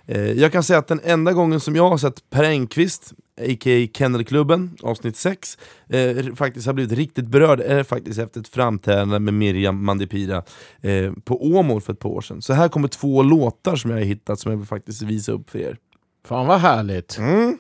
[0.08, 3.88] Eh, jag kan säga att den enda gången som jag har sett Per Engqvist, a.k.a.
[3.94, 5.58] Kennelklubben, avsnitt 6,
[5.90, 10.44] eh, faktiskt har blivit riktigt berörd är faktiskt efter ett framträdande med Miriam Mandipira
[10.82, 12.42] eh, på Åmål för ett par år sedan.
[12.42, 15.50] Så här kommer två låtar som jag har hittat som jag vill faktiskt visa upp
[15.50, 15.78] för er.
[16.26, 17.18] Fan vad härligt.
[17.18, 17.58] Mm.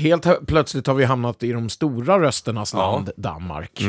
[0.00, 2.92] Helt plötsligt har vi hamnat i de stora rösternas Ja.
[2.92, 3.82] land, Danmark.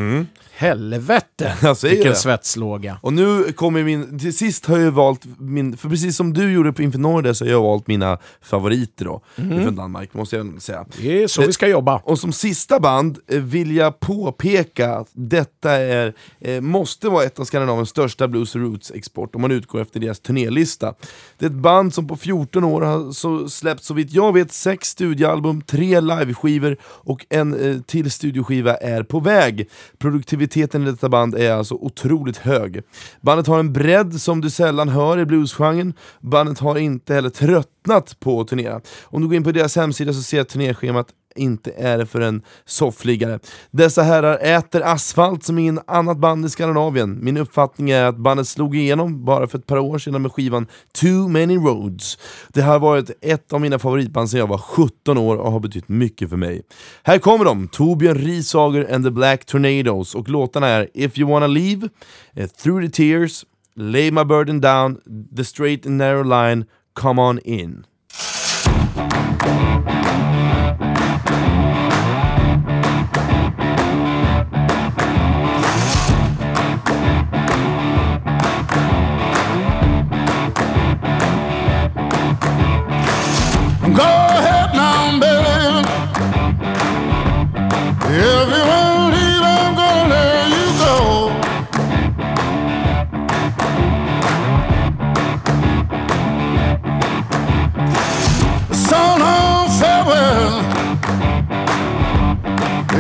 [0.54, 2.18] Helvete, Jag säger vilken det.
[2.18, 2.98] svetslåga.
[3.02, 6.74] Och nu kommer min, till sist har jag valt min, för precis som du gjorde
[6.74, 10.86] på inför Norge så har jag valt mina favoriter då, från Danmark, måste jag säga.
[11.02, 12.02] Det är så vi ska jobba.
[12.04, 17.40] Och som sista band eh, vill jag påpeka att detta är, eh, måste vara ett
[17.40, 20.94] av Skandinaviens största blues roots-export om man utgår efter deras turnélista.
[21.42, 24.52] Det är ett band som på 14 år har så släppt så vitt jag vet
[24.52, 29.70] sex studioalbum, tre liveskivor och en eh, till studioskiva är på väg.
[29.98, 32.82] Produktiviteten i detta band är alltså otroligt hög.
[33.22, 35.94] Bandet har en bredd som du sällan hör i bluesgenren.
[36.20, 38.82] Bandet har inte heller tröttnat på att turnera.
[39.04, 42.22] Om du går in på deras hemsida så ser jag turnéschemat inte är det för
[42.22, 43.40] en soffliggare.
[43.72, 47.20] Dessa herrar äter asfalt som ingen annat band i Skandinavien.
[47.22, 50.68] Min uppfattning är att bandet slog igenom bara för ett par år sedan med skivan
[51.02, 52.18] Too Many Roads.
[52.50, 55.90] Det har varit ett av mina favoritband sedan jag var 17 år och har betytt
[55.90, 56.62] mycket för mig.
[57.04, 61.48] Här kommer de, Torbjörn Risager and the Black Tornadoes och låtarna är If You Wanna
[61.48, 61.90] Leave,
[62.34, 64.98] eh, Through the Tears, Lay My Burden Down,
[65.38, 67.86] The Straight and Narrow Line, Come On In.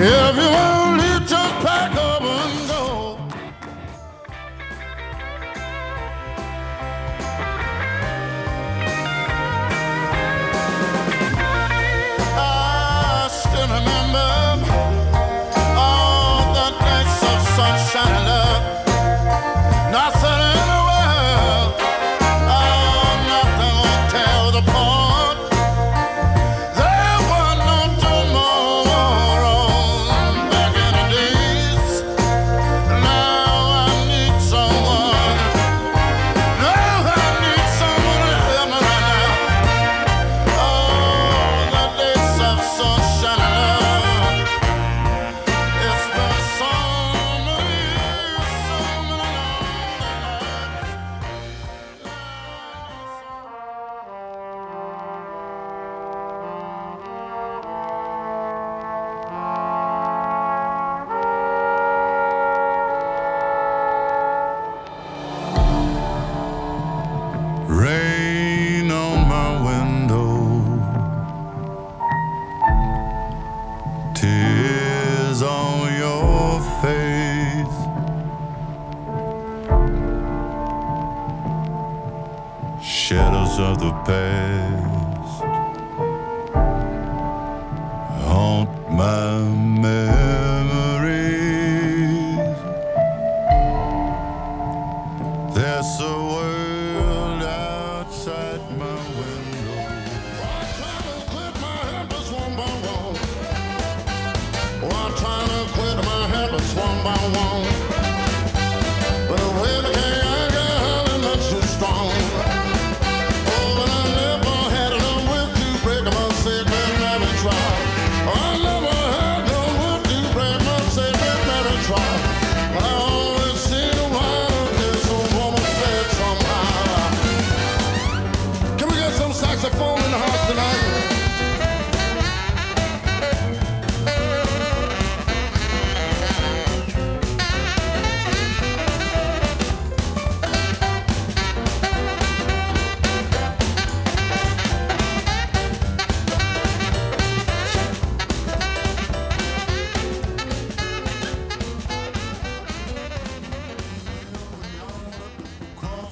[0.03, 0.50] If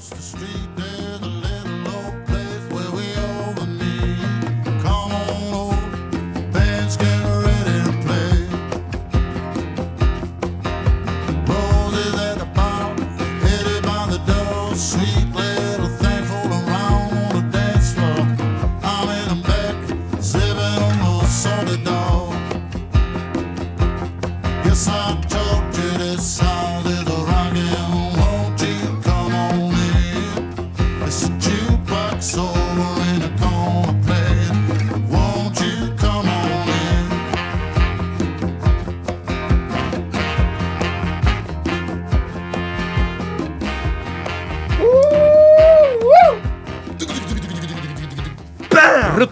[0.09, 1.28] the street, there's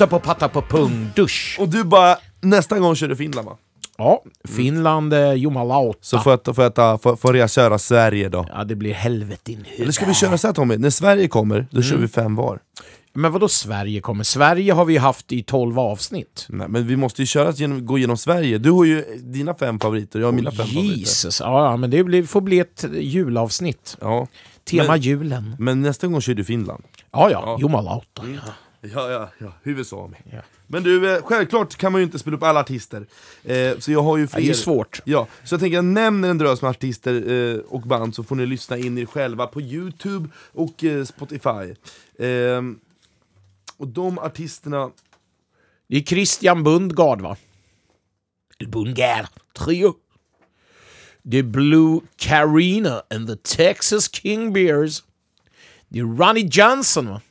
[0.10, 1.58] På patta på pung, dusch.
[1.60, 3.58] Och du bara, nästa gång kör du Finland va?
[3.98, 6.00] Ja, Finland, eh, Jumalauta.
[6.02, 8.46] Så får jag, får jag, ta, får, får jag köra Sverige då?
[8.50, 11.68] Ja, det blir helvete in Eller ska vi köra så här Tommy, när Sverige kommer,
[11.72, 12.60] då kör vi fem var.
[13.14, 14.24] Men vad då Sverige kommer?
[14.24, 16.46] Sverige har vi ju haft i 12 avsnitt.
[16.50, 18.58] Nej, men vi måste ju köra genom, gå igenom Sverige.
[18.58, 20.98] Du har ju dina fem favoriter, jag har mina fem favoriter.
[20.98, 23.98] Jesus, ja, ja, men det blir, får bli ett julavsnitt.
[24.02, 24.28] Ja.
[24.70, 25.56] Tema Men- julen.
[25.60, 26.84] Men nästa gång kör du Finland.
[27.12, 28.22] Ja, ja, Jumalauta.
[28.36, 28.52] Ja,
[28.82, 29.54] ja, ja.
[29.64, 30.18] Huvudsami.
[30.32, 30.42] Ja.
[30.68, 33.06] Men du, eh, självklart kan man ju inte spela upp alla artister.
[33.44, 34.42] Eh, så jag har ju fler.
[34.42, 35.02] det är svårt.
[35.06, 38.36] Ja, så jag tänker jag nämner en drös med artister eh, och band så får
[38.36, 41.76] ni lyssna in er själva på Youtube och eh, Spotify.
[42.26, 42.62] Eh,
[43.78, 44.92] och de artisterna...
[45.90, 47.38] Det är Christian Bundgaard, va?
[48.68, 49.96] Bundgaard Trio.
[51.22, 55.04] Det är Blue Carina and the Texas King Bears.
[55.88, 57.22] Det är Ronnie Johnson, va?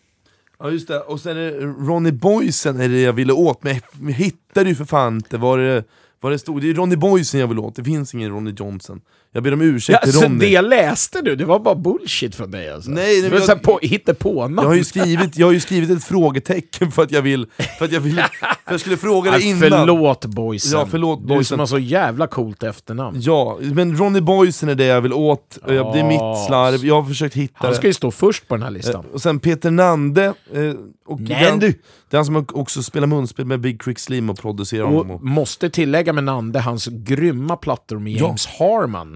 [0.59, 3.75] Ja just det, och sen är det Ronny Boysen är det jag ville åt, men
[4.01, 5.85] jag hittade ju för fan inte vad det,
[6.21, 6.61] vad det stod.
[6.61, 9.01] Det är Ronny Boysen jag vill åt, det finns ingen Ronny Johnson.
[9.33, 10.39] Jag ber om ursäkt Ja, till så Ronny.
[10.51, 12.91] det läste du, det var bara bullshit från dig alltså.
[12.91, 14.59] Nej, nej, det var jag- på, hittepånamn.
[14.63, 17.47] Jag har, ju skrivit, jag har ju skrivit ett frågetecken för att jag vill,
[17.79, 19.61] för att jag vill, för jag skulle fråga dig innan.
[19.61, 20.79] Förlåt boysen.
[20.81, 21.45] Ja, förlåt, Du boysen.
[21.45, 23.17] som har så jävla coolt efternamn.
[23.21, 27.09] Ja, men Ronny Boysen är det jag vill åt, det är mitt slarv, jag har
[27.09, 27.77] försökt hitta Han det.
[27.77, 29.05] ska ju stå först på den här listan.
[29.13, 30.63] Och sen Peter Nande, eh,
[31.07, 31.75] och den,
[32.11, 35.11] den som också spelar munspel med Big Quick Slim och producerar honom.
[35.11, 39.16] Och Och, måste tillägga med Nande hans grymma plattor med James Harman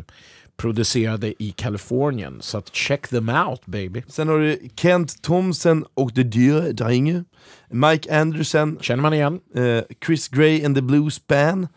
[0.56, 2.38] producerade i Kalifornien.
[2.40, 4.02] Så att check them out baby.
[4.08, 7.24] sen har du Kent Thompson och The Dyre Dringe,
[7.70, 9.40] Mike Anderson, Känner man igen?
[9.54, 11.68] eh, Chris Gray and the Blues Band,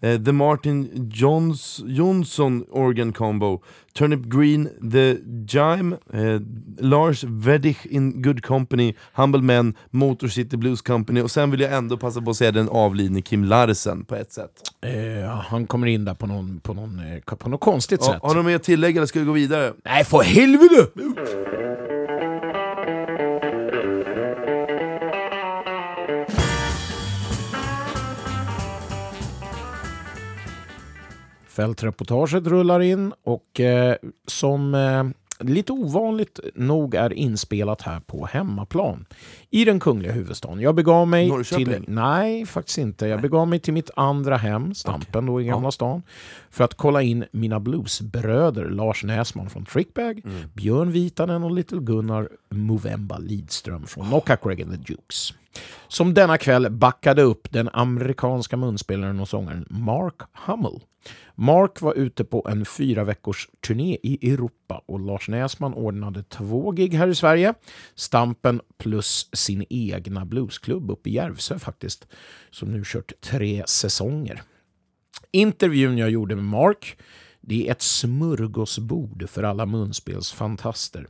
[0.00, 3.60] eh, The Martin Johns, Johnson Organ Combo,
[3.92, 5.16] Turnip Green, The
[5.48, 6.40] Jime, eh,
[6.78, 11.72] Lars Vedich in Good Company, Humble Men, Motor City Blues Company och sen vill jag
[11.72, 14.50] ändå passa på att säga den avlidne Kim Larsen på ett sätt.
[14.82, 18.22] Eh, han kommer in där på någon, på någon, eh, på något konstigt Ja, sätt.
[18.22, 19.72] har du mer att tillägga eller ska vi gå vidare?
[19.84, 20.86] Nej, för helvete!
[31.58, 33.96] Fältreportaget rullar in och eh,
[34.26, 35.04] som eh,
[35.40, 39.06] lite ovanligt nog är inspelat här på hemmaplan
[39.50, 40.60] i den kungliga huvudstaden.
[40.60, 41.66] Jag begav mig Norrköping?
[41.66, 41.84] till...
[41.86, 43.06] Nej, faktiskt inte.
[43.06, 46.02] Jag begav mig till mitt andra hem, Stampen då i Gamla stan,
[46.50, 50.22] för att kolla in mina bluesbröder Lars Näsman från Trickbag,
[50.54, 55.34] Björn Vitanen och Little Gunnar Movemba Lidström från Knockack and the Jukes.
[55.88, 60.80] Som denna kväll backade upp den amerikanska munspelaren och sångaren Mark Hummel.
[61.34, 66.70] Mark var ute på en fyra veckors turné i Europa och Lars Näsman ordnade två
[66.70, 67.54] gig här i Sverige.
[67.94, 72.06] Stampen plus sin egna bluesklubb uppe i Järvsö faktiskt,
[72.50, 74.42] som nu kört tre säsonger.
[75.30, 76.98] Intervjun jag gjorde med Mark,
[77.40, 81.06] det är ett smörgåsbord för alla munspelsfantaster.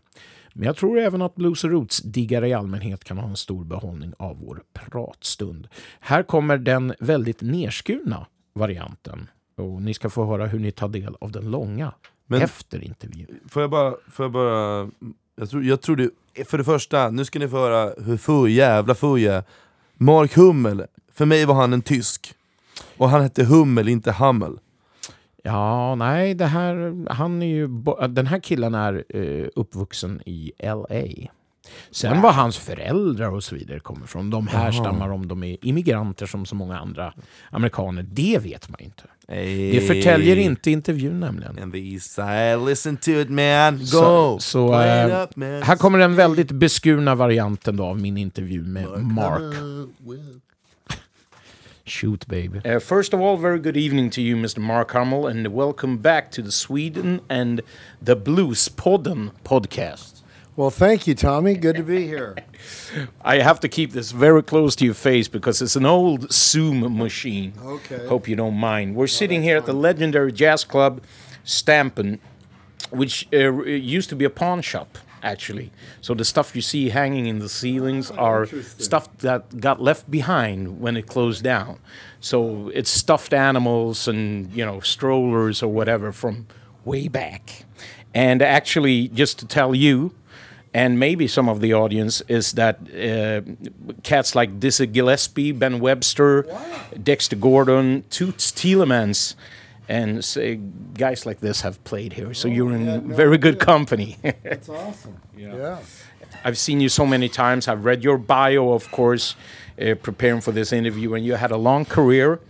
[0.52, 4.12] Men jag tror även att Blues och Roots-diggare i allmänhet kan ha en stor behållning
[4.18, 5.68] av vår pratstund.
[6.00, 9.28] Här kommer den väldigt nerskurna varianten
[9.58, 11.92] och ni ska få höra hur ni tar del av den långa
[12.26, 13.26] Men- efter intervjun.
[13.48, 14.90] Får jag bara, får jag bara...
[15.36, 16.10] Jag tror, jag tror det,
[16.48, 19.42] för det första, nu ska ni få höra hur full, jävla full jag.
[19.94, 22.34] Mark Hummel, för mig var han en tysk.
[22.96, 24.58] Och han hette Hummel, inte Hummel.
[25.42, 27.68] Ja, nej, det här, han är ju,
[28.08, 31.28] den här killen är eh, uppvuxen i LA.
[31.90, 36.26] Sen var hans föräldrar och så vidare kommer från, de härstammar om de är immigranter
[36.26, 37.12] som så många andra
[37.50, 39.02] amerikaner, det vet man inte.
[39.72, 41.62] Det förtäljer inte intervjun nämligen.
[41.62, 43.86] And the east side, listen to it man, go!
[43.86, 45.62] Så, så it eh, up, man.
[45.62, 49.54] här kommer den väldigt beskurna varianten då av min intervju med Mark.
[51.84, 52.60] Shoot baby.
[52.64, 54.60] Uh, first of all, very good evening to you, Mr.
[54.60, 57.62] Mark Hummel, and welcome back to the Sweden and
[58.02, 60.17] the Blues Podden podcast.
[60.58, 61.54] Well, thank you, Tommy.
[61.54, 62.34] Good to be here.
[63.24, 66.98] I have to keep this very close to your face because it's an old Zoom
[66.98, 67.52] machine.
[67.64, 68.04] Okay.
[68.08, 68.96] Hope you don't mind.
[68.96, 71.00] We're sitting here at the legendary jazz club
[71.44, 72.18] Stampen,
[72.90, 75.70] which uh, used to be a pawn shop, actually.
[76.00, 80.80] So the stuff you see hanging in the ceilings are stuff that got left behind
[80.80, 81.78] when it closed down.
[82.18, 86.48] So it's stuffed animals and, you know, strollers or whatever from
[86.84, 87.64] way back.
[88.12, 90.14] And actually, just to tell you,
[90.74, 93.40] and maybe some of the audience is that uh,
[94.02, 96.46] cats like Dizzy Gillespie, Ben Webster,
[97.02, 99.34] Dexter Gordon, Toots Tielemans,
[99.88, 100.56] and say,
[100.94, 102.34] guys like this have played here.
[102.34, 104.16] So you're in yeah, no very good company.
[104.42, 105.16] That's awesome.
[105.36, 105.78] Yeah.
[106.44, 107.66] I've seen you so many times.
[107.68, 109.34] I've read your bio, of course.
[109.80, 112.40] uh, preparing for this interview, and you had a long career,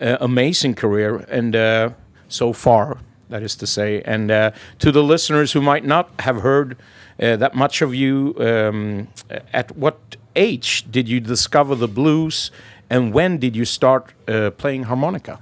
[0.00, 1.90] uh, amazing career, and uh,
[2.28, 2.98] so far,
[3.28, 4.02] that is to say.
[4.02, 4.50] And uh,
[4.80, 6.76] to the listeners who might not have heard
[7.20, 9.08] uh, that much of you, um,
[9.52, 12.50] at what age did you discover the blues,
[12.90, 15.38] and when did you start uh, playing harmonica?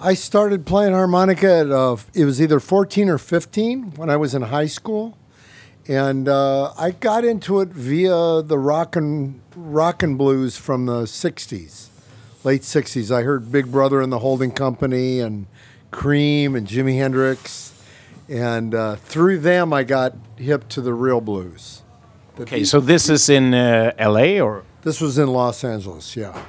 [0.00, 4.34] I started playing harmonica at uh, it was either 14 or 15 when I was
[4.34, 5.16] in high school,
[5.88, 11.04] and uh, I got into it via the rock and rock and blues from the
[11.04, 11.86] 60s,
[12.44, 13.14] late 60s.
[13.14, 15.46] I heard Big Brother and the Holding Company and
[15.92, 17.65] Cream and Jimi Hendrix,
[18.28, 21.82] and uh, through them I got hip to the real blues.
[22.36, 24.40] The Okay, so this is in uh, L.A.
[24.40, 26.44] or this was in Los Angeles, yeah,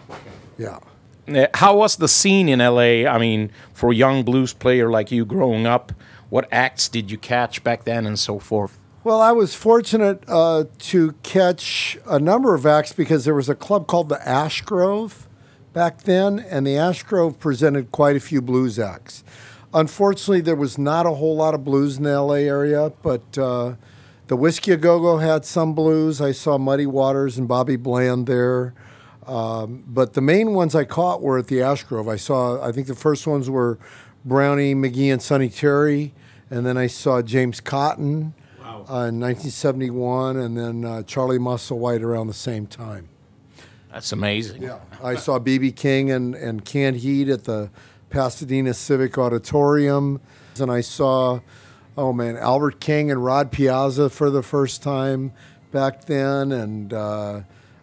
[0.57, 0.79] yeah.
[1.27, 3.09] Uh, how was the scene in LA?
[3.09, 5.91] I mean, for a young blues player like you growing up,
[6.29, 8.79] what acts did you catch back then and so forth?
[9.03, 13.55] Well, I was fortunate uh, to catch a number of acts because there was a
[13.55, 15.27] club called the Ash Grove
[15.73, 19.23] back then, and the Ash Grove presented quite a few blues acts.
[19.73, 23.75] Unfortunately, there was not a whole lot of blues in the LA area, but uh,
[24.27, 26.21] the Whiskey A Go Go had some blues.
[26.21, 28.73] I saw Muddy Waters and Bobby Bland there.
[29.25, 32.07] Um, but the main ones I caught were at the Ash Grove.
[32.07, 33.77] I saw, I think the first ones were
[34.23, 36.13] Brownie McGee and Sonny Terry,
[36.49, 38.33] and then I saw James Cotton
[38.89, 43.09] uh, in 1971, and then uh, Charlie Musselwhite around the same time.
[43.91, 44.61] That's amazing.
[44.61, 44.79] Yeah.
[45.03, 47.69] I saw BB King and, and Canned Heat at the
[48.09, 50.21] Pasadena Civic Auditorium,
[50.59, 51.39] and I saw,
[51.97, 55.33] oh man, Albert King and Rod Piazza for the first time
[55.71, 57.41] back then, and uh,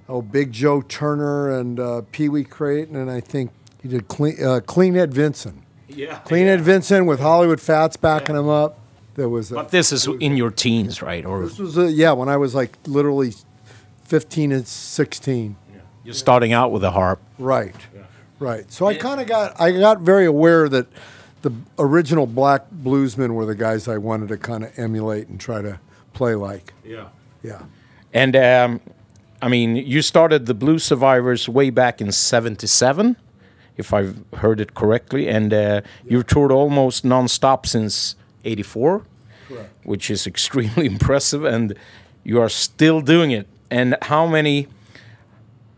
[0.09, 3.51] oh, Big Joe Turner and uh, Pee Wee Creighton, and I think
[3.83, 5.63] he did Clean, uh, Clean Ed Vinson.
[5.89, 6.19] Yeah.
[6.21, 8.81] Clean Ed Vinson with Hollywood Fats backing him up.
[9.15, 11.25] There was a, But this is in your teens, right?
[11.25, 13.33] Or this was a, yeah when I was like literally
[14.05, 15.57] 15 and 16.
[16.03, 17.21] you're starting out with a harp.
[17.39, 17.77] Right.
[18.39, 18.71] Right.
[18.73, 20.87] So I kind of got I got very aware that
[21.43, 25.63] the original black bluesmen were the guys I wanted to kind of emulate and try
[25.63, 25.79] to
[26.15, 26.73] play like.
[26.85, 27.09] Yeah.
[27.43, 27.63] Yeah.
[28.13, 28.81] And um,
[29.43, 33.17] I mean, you started the Blues Survivors way back in '77,
[33.77, 39.05] if I've heard it correctly, and uh, you've toured almost nonstop since '84,
[39.83, 41.77] which is extremely impressive, and
[42.23, 43.47] you are still doing it.
[43.71, 44.69] And how many?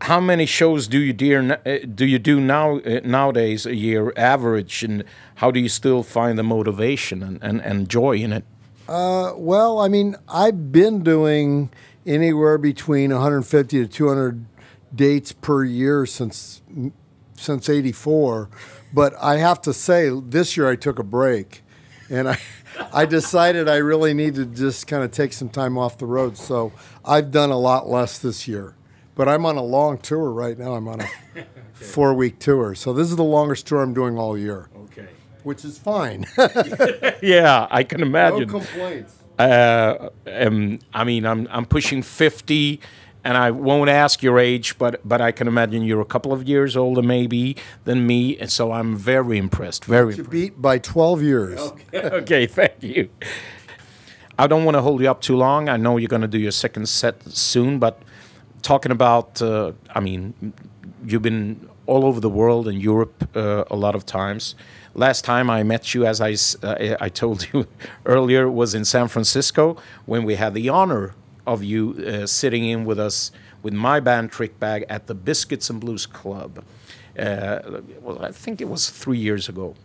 [0.01, 4.13] How many shows do you dear, uh, do you do now uh, nowadays a year
[4.15, 5.03] average, and
[5.35, 8.45] how do you still find the motivation and, and, and joy in it?
[9.37, 11.69] Well, I mean, I've been doing
[12.05, 14.45] anywhere between 150 to 200
[14.95, 16.61] dates per year since
[17.35, 18.49] since 84,
[18.93, 21.63] but I have to say this year I took a break
[22.09, 22.39] and I
[22.93, 26.37] I decided I really need to just kind of take some time off the road.
[26.37, 26.71] So,
[27.03, 28.75] I've done a lot less this year.
[29.17, 30.73] But I'm on a long tour right now.
[30.75, 31.07] I'm on a
[31.79, 32.75] 4-week tour.
[32.75, 35.07] So, this is the longest tour I'm doing all year, Okay.
[35.43, 36.25] which is fine.
[37.21, 38.47] Yeah, I can imagine.
[38.47, 39.13] no complaints.
[39.39, 42.79] Uh, um, I mean, I'm I'm pushing fifty,
[43.23, 46.47] and I won't ask your age, but but I can imagine you're a couple of
[46.47, 47.55] years older, maybe,
[47.85, 49.85] than me, and so I'm very impressed.
[49.85, 51.59] Very You beat by 12 years.
[51.93, 52.47] okay.
[52.47, 53.09] Thank you.
[54.39, 55.69] I don't want to hold you up too long.
[55.69, 58.01] I know you're going to do your second set soon, but
[58.61, 60.53] talking about, uh, I mean,
[61.05, 64.55] you've been all over the world and Europe uh, a lot of times.
[64.93, 66.35] Last time I met you, as I,
[66.65, 67.67] uh, I told you
[68.05, 71.13] earlier, was in San Francisco when we had the honor
[71.45, 73.31] of you uh, sitting in with us
[73.63, 76.63] with my band Trick Bag at the Biscuits and Blues Club.
[77.17, 79.75] Uh, well, I think it was three years ago.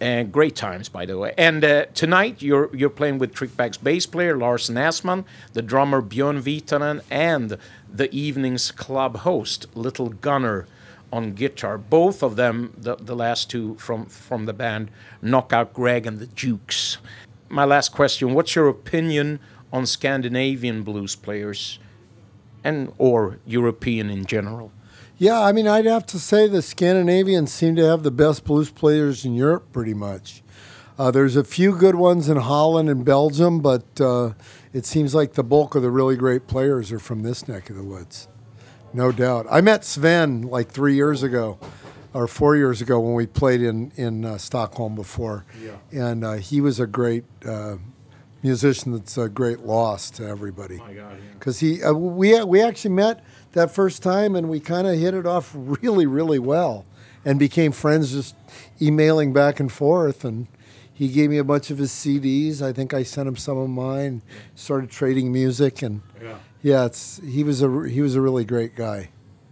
[0.00, 1.32] And great times, by the way.
[1.38, 6.42] And uh, tonight you're you're playing with Trickback's bass player Lars Nassman, the drummer Björn
[6.42, 7.56] Vitanen, and
[7.90, 10.66] the evening's club host Little Gunner
[11.12, 11.78] on guitar.
[11.78, 14.90] Both of them, the, the last two from from the band
[15.22, 16.98] Knockout Greg and the Jukes.
[17.48, 19.38] My last question: What's your opinion
[19.72, 21.78] on Scandinavian blues players,
[22.64, 24.72] and or European in general?
[25.16, 28.70] Yeah, I mean, I'd have to say the Scandinavians seem to have the best blues
[28.70, 30.42] players in Europe, pretty much.
[30.98, 34.32] Uh, there's a few good ones in Holland and Belgium, but uh,
[34.72, 37.76] it seems like the bulk of the really great players are from this neck of
[37.76, 38.28] the woods.
[38.92, 39.46] No doubt.
[39.50, 41.58] I met Sven like three years ago,
[42.12, 45.44] or four years ago, when we played in in uh, Stockholm before,
[45.90, 47.76] and uh, he was a great uh,
[48.44, 48.92] musician.
[48.92, 51.16] That's a great loss to everybody Oh my god.
[51.32, 53.24] because he uh, we we actually met
[53.54, 56.84] that first time and we kind of hit it off really really well
[57.24, 58.34] and became friends just
[58.80, 60.46] emailing back and forth and
[60.92, 63.68] he gave me a bunch of his CDs I think I sent him some of
[63.70, 64.22] mine
[64.54, 66.02] started trading music and
[66.62, 69.10] yeah, it's he was a he was a really great guy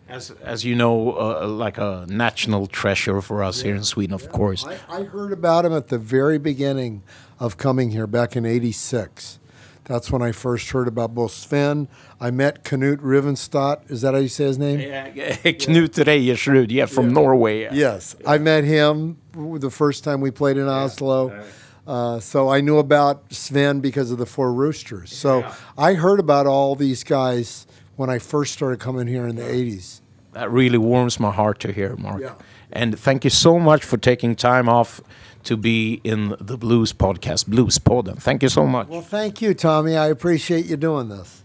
[0.08, 4.30] As, as you know, uh, like a national treasure for us here in Sweden, of
[4.30, 4.64] course.
[4.66, 7.02] I, I heard about him at the very beginning
[7.38, 9.38] of coming here back in '86.
[9.84, 11.88] That's when I first heard about both Sven.
[12.20, 13.90] I met Knut Rivenstadt.
[13.90, 14.80] Is that how you say his name?
[14.80, 17.68] Yeah, Knut Reiersrud, yeah, from Norway.
[17.72, 21.44] Yes, I met him the first time we played in Oslo.
[21.84, 25.12] Uh, so I knew about Sven because of the Four Roosters.
[25.12, 25.44] So
[25.76, 27.66] I heard about all these guys
[27.96, 30.00] when I first started coming here in the 80s.
[30.32, 32.22] That really warms my heart to hear, Mark.
[32.22, 32.34] Yeah.
[32.72, 35.00] And thank you so much for taking time off
[35.44, 38.20] to be in the Blues podcast, Blues Podden.
[38.20, 38.88] Thank you so much.
[38.88, 39.96] Well, thank you, Tommy.
[39.96, 41.41] I appreciate you doing this.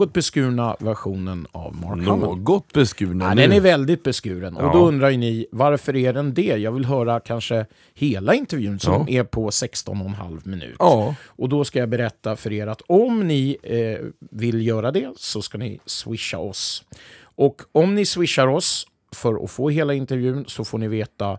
[0.00, 2.38] Något beskurna versionen av Mark Hammond.
[2.42, 3.20] Något beskuren.
[3.20, 4.56] Ja, den är väldigt beskuren.
[4.56, 4.72] Och Ja.
[4.72, 6.42] då undrar ju ni, varför är den det?
[6.56, 10.76] Jag vill höra kanske hela intervjun som är på 16,5 minut.
[10.78, 11.14] Ja.
[11.26, 15.42] Och då ska jag berätta för er att om ni eh, vill göra det så
[15.42, 16.84] ska ni swisha oss.
[17.22, 21.38] Och om ni swishar oss för att få hela intervjun så får ni veta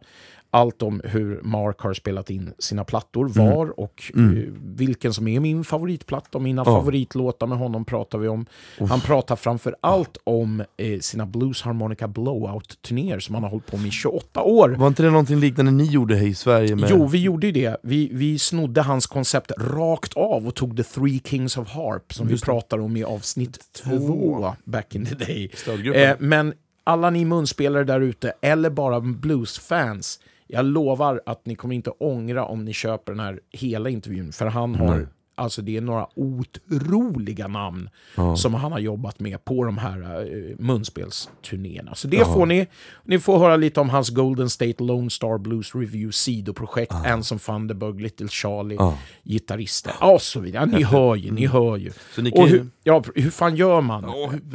[0.52, 4.22] allt om hur Mark har spelat in sina plattor, var och eh,
[4.62, 6.38] vilken som är min favoritplatta.
[6.38, 8.46] Och mina favoritlåtar med honom pratar vi om.
[8.90, 13.78] Han pratar framför allt om eh, sina Blues Harmonica Blowout-turnéer som han har hållit på
[13.78, 14.70] med i 28 år.
[14.70, 16.76] Var inte det någonting liknande ni gjorde här i Sverige?
[16.76, 16.90] Med...
[16.90, 17.78] Jo, vi gjorde ju det.
[17.84, 22.28] Vi, vi snodde hans koncept rakt av och tog The Three Kings of Harp som
[22.28, 25.52] vi pratar om i avsnitt två back in the day.
[25.94, 30.20] Eh, men alla ni munspelare där ute, eller bara bluesfans,
[30.52, 34.46] jag lovar att ni kommer inte ångra om ni köper den här hela intervjun, för
[34.46, 37.90] han har Alltså det är några otroliga namn
[38.38, 41.96] som han har jobbat med på de här uh, munspelsturnéerna.
[41.96, 42.68] Så det får ni.
[43.04, 48.02] Ni får höra lite om hans Golden State Lone Star Blues Review sidoprojekt, Anson Thunderbug,
[48.02, 48.78] Little Charlie,
[49.24, 50.70] gitarrister och så vidare.
[50.72, 51.92] Ja, ni hör ju, ni hör ju.
[52.16, 54.06] Så ni kan och ju- hur, ja, hur fan gör man?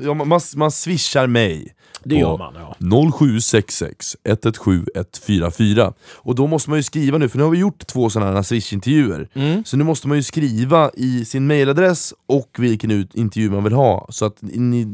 [0.03, 1.75] Ja, man, man, swishar mig.
[2.05, 2.77] Det gör man, ja.
[3.13, 5.93] 0766 117 144.
[6.01, 8.43] Och då måste man ju skriva nu, för nu har vi gjort två sådana här
[8.43, 9.29] swish-intervjuer.
[9.35, 9.65] Mm.
[9.65, 14.07] Så nu måste man ju skriva i sin mailadress och vilken intervju man vill ha.
[14.11, 14.85] Så att ni,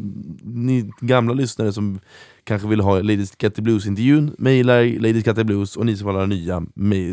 [0.42, 2.00] ni gamla lyssnare som
[2.44, 6.06] kanske vill ha Ladies Cat the Blues-intervjun, mailar Ladies Cat the Blues och ni som
[6.06, 6.62] vill ha nya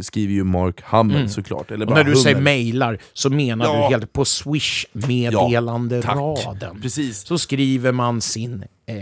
[0.04, 1.72] skriver ju Mark Hammond såklart.
[1.72, 1.98] Eller Mm.
[2.00, 2.54] Och när du säger Hummel.
[2.54, 3.74] mailar så menar Ja.
[3.74, 6.82] du helt på Swish-meddelanderaden.
[6.82, 7.26] Precis.
[7.28, 8.96] Så skriver man sin eh,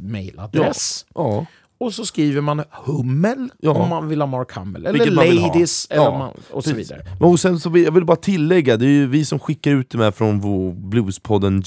[0.00, 1.06] mailadress.
[1.14, 1.46] Ja.
[1.78, 3.70] Och så skriver man Hummel Ja.
[3.70, 4.86] om man vill ha Mark Hummel.
[4.86, 5.14] Eller Vilket.
[5.14, 7.02] Ladies, eller Ja, man, och så vidare.
[7.20, 9.70] Men och sen så vill, jag vill bara tillägga, det är ju vi som skickar
[9.70, 11.62] ut de här från vår Bluespodden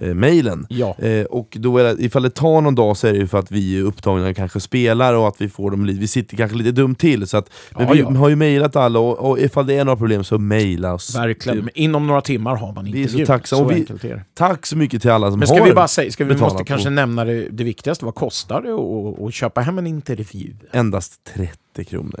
[0.00, 0.66] Gmail-mailen.
[0.70, 0.94] Ja.
[0.98, 3.38] Eh, och då är det, ifall det tar någon dag så är det ju för
[3.38, 6.56] att vi är upptagna och kanske spelar och att vi får dem vi sitter kanske
[6.56, 7.26] lite dumt till.
[7.26, 8.10] Så att, men Ja, vi ja.
[8.10, 11.14] har ju mailat alla och, och ifall det är några problem så mejla oss.
[11.16, 11.58] Verkligen.
[11.58, 13.62] Men inom några timmar har man Vi är så tacksamma.
[13.62, 13.86] Och vi,
[14.34, 16.64] tack så mycket till alla som Men ska har vi bara säga, ska vi måste
[16.64, 18.04] kanske nämna det, det viktigaste.
[18.04, 20.54] Vad kostar det att- köpa hem en intervju?
[20.72, 22.20] endast 30 kronor.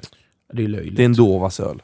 [0.52, 0.96] Det är löjligt.
[0.96, 1.82] Det är en Dovas öl.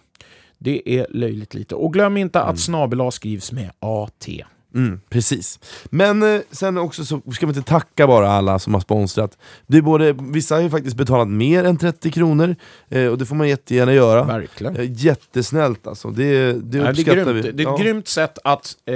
[0.58, 1.74] Det är löjligt lite.
[1.74, 4.44] Och glöm inte att snabel A skrivs med AT.
[4.76, 5.58] Mm, precis.
[5.84, 9.38] Men eh, sen också så ska vi inte tacka bara alla som har sponsrat.
[9.66, 12.56] Det är både, vissa har ju faktiskt betalat mer än 30 kronor,
[12.88, 14.24] eh, och det får man jättegärna göra.
[14.24, 14.76] Verkligen.
[14.76, 17.28] Eh, jättesnällt alltså, det, det Ja, det, är uppskattar grymt.
[17.36, 17.40] vi.
[17.42, 17.84] det är ett Ja.
[17.84, 18.94] grymt sätt att eh,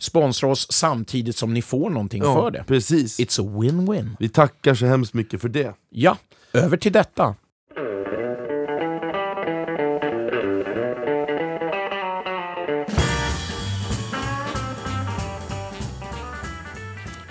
[0.00, 2.64] sponsra oss samtidigt som ni får någonting Ja, för det.
[2.66, 3.20] precis.
[3.20, 4.08] It's a win-win.
[4.18, 5.74] Vi tackar så hemskt mycket för det.
[5.90, 6.16] Ja,
[6.52, 7.34] över till detta.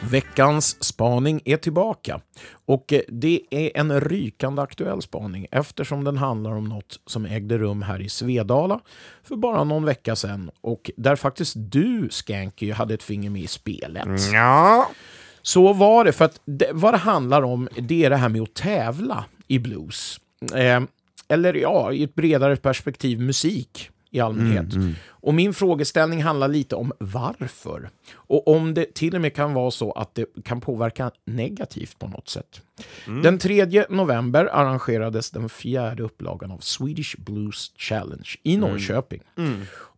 [0.08, 2.22] Veckans spaning är tillbaka.
[2.66, 7.58] Och eh, det är en rykande aktuell spaning eftersom den handlar om något som ägde
[7.58, 8.80] rum här i Svedala
[9.24, 13.48] för bara någon vecka sedan och där faktiskt du, Skanky, hade ett finger med i
[13.48, 14.32] spelet.
[14.34, 14.90] Ja.
[15.42, 18.42] Så var det, för att det, vad det handlar om det är det här med
[18.42, 20.20] att tävla i blues.
[20.56, 20.82] Eh,
[21.28, 24.74] eller ja, i ett bredare perspektiv musik i allmänhet.
[25.08, 27.90] Och min frågeställning handlar lite om varför.
[28.14, 32.08] Och om det till och med kan vara så att det kan påverka negativt på
[32.08, 32.62] något sätt.
[33.24, 39.22] Den 3 november arrangerades den fjärde upplagan av Swedish Blues Challenge i Norrköping.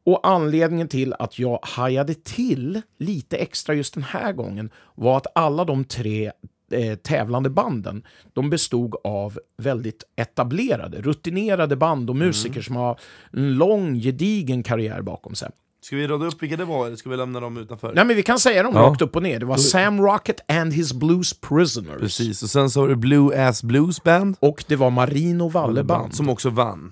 [0.04, 5.28] Och anledningen till att jag hajade till lite extra just den här gången var att
[5.36, 6.32] alla de tre
[6.72, 8.04] eh, tävlande banden,
[8.34, 13.00] de bestod av väldigt etablerade, rutinerade band och musiker som har
[13.34, 15.50] en lång, gedigen karriär bakom sig.
[15.82, 17.94] Ska vi rada upp vilka det var eller ska vi lämna dem utanför?
[17.96, 18.82] Nej, men vi kan säga dem Ja.
[18.82, 19.40] rakt upp och ner.
[19.40, 22.00] Det var Sam Rocket and his Blues Prisoners.
[22.00, 24.36] Precis, och sen så var det Blue Ass Blues Band.
[24.40, 26.16] Och det var Marino Valle Band.
[26.16, 26.92] Som också vann.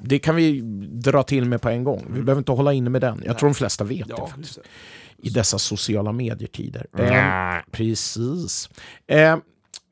[0.00, 0.60] Det kan vi
[0.92, 2.06] dra till med på en gång.
[2.10, 3.22] Vi behöver inte hålla inne med den.
[3.24, 4.56] Jag tror de flesta vet det Ja, faktiskt.
[4.56, 4.68] just
[5.22, 6.86] I dessa sociala medietider.
[6.98, 8.70] Eh, precis.
[9.06, 9.36] Eh,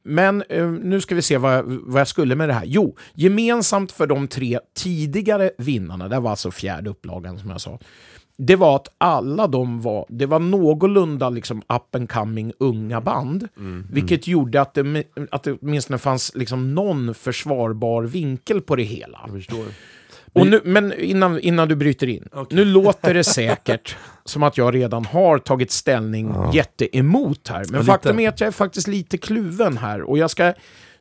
[0.04, 2.64] men eh, nu ska vi se vad jag, vad jag skulle med det här.
[2.66, 7.78] Jo, gemensamt för de tre tidigare vinnarna, det var alltså fjärde upplagan som jag sa,
[8.38, 13.48] det var att alla de var, det var någorlunda liksom up and coming unga band.
[13.90, 19.28] Vilket gjorde att det, att det åtminstone fanns liksom någon försvarbar vinkel på det hela.
[20.37, 22.28] Och nu, men innan, innan du bryter in.
[22.51, 27.64] Nu låter det säkert som att jag redan har tagit ställning jätteemot här.
[27.70, 30.03] Men faktum är att jag är faktiskt lite kluven här.
[30.03, 30.53] Och jag ska,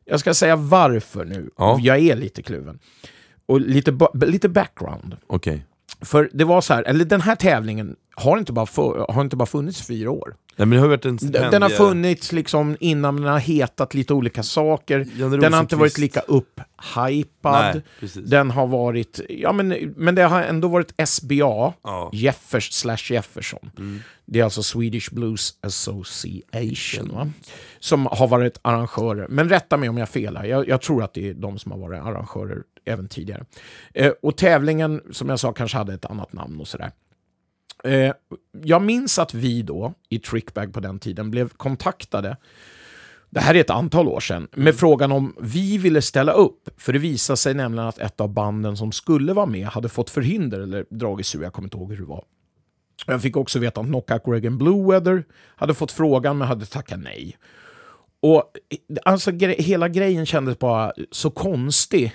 [0.06, 1.50] jag ska säga varför nu.
[1.58, 1.78] Ja.
[1.82, 2.80] Jag är lite kluven.
[3.46, 5.18] Och lite, lite background.
[5.28, 5.66] Okej.
[6.02, 9.36] För det var så här, eller den här tävlingen har inte bara, för, har inte
[9.36, 10.36] bara funnits fyra år.
[10.58, 13.94] Nej men det har varit en Den, den har funnits liksom innan den har hetat
[13.94, 15.08] lite olika saker.
[15.18, 17.82] Jan den har inte varit lika upphypad.
[18.16, 22.02] Den har varit, ja men, men det har ändå varit SBA, Ja.
[22.02, 22.10] Mm.
[22.24, 23.72] Jeffers slash Jefferson.
[24.26, 27.30] Det är alltså Swedish Blues Association, va?
[27.80, 29.28] som har varit arrangörer.
[29.30, 30.46] Men rätta mig om jag har fel här.
[30.46, 33.46] Jag, jag tror att det är de som har varit arrangörer även tidigare.
[33.94, 36.92] Eh, och tävlingen, som jag sa, kanske hade ett annat namn och sådär.
[37.86, 38.14] Eh,
[38.64, 42.38] jag minns att vi då, i Trickbag på den tiden, blev kontaktade
[43.36, 46.70] det här är ett antal år sedan, med frågan om vi ville ställa upp.
[46.78, 50.10] För det visade sig nämligen att ett av banden som skulle vara med hade fått
[50.10, 52.24] förhinder eller dragits ur, jag kommer inte ihåg hur det var.
[53.08, 55.24] Jag fick också veta att Knockout Reagan Blue Weather
[55.56, 57.38] hade fått frågan men hade tackat nej.
[58.20, 58.52] Och
[59.06, 62.14] alltså gre- hela grejen kändes bara så konstig.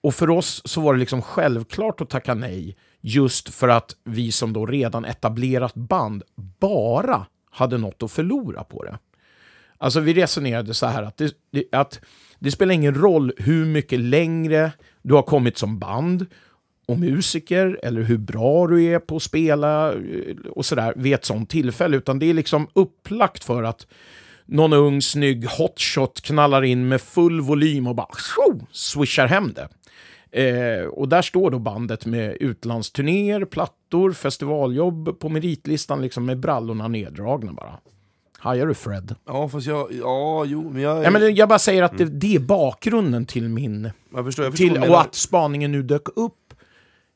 [0.00, 4.32] Och för oss så var det liksom självklart att tacka nej just för att vi
[4.32, 6.22] som då redan etablerat band
[6.60, 8.98] bara hade något att förlora på det.
[9.78, 12.00] Alltså vi resonerade så här att det, att
[12.38, 14.72] det spelar ingen roll hur mycket längre
[15.02, 16.26] du har kommit som band
[16.86, 21.24] och musiker eller hur bra du är på att spela eh, och sådär vid ett
[21.24, 23.86] sånt tillfälle, utan det är liksom upplagt för att
[24.46, 29.68] någon ung snygg hotshot knallar in med full volym och bara tjo, swishar hem det.
[30.30, 36.88] Eh, och där står då bandet med utlandsturnéer, plattor, festivaljobb på meritlistan liksom med brallorna
[36.88, 37.78] neddragna bara.
[38.38, 39.14] Hajar du Fred?
[39.26, 41.04] Ja fast jag, ja jo men jag...
[41.04, 43.90] Ja, men jag bara säger att det, det är bakgrunden till min...
[44.14, 46.54] jag förstår, jag förstår Till, och att spaningen nu dök upp,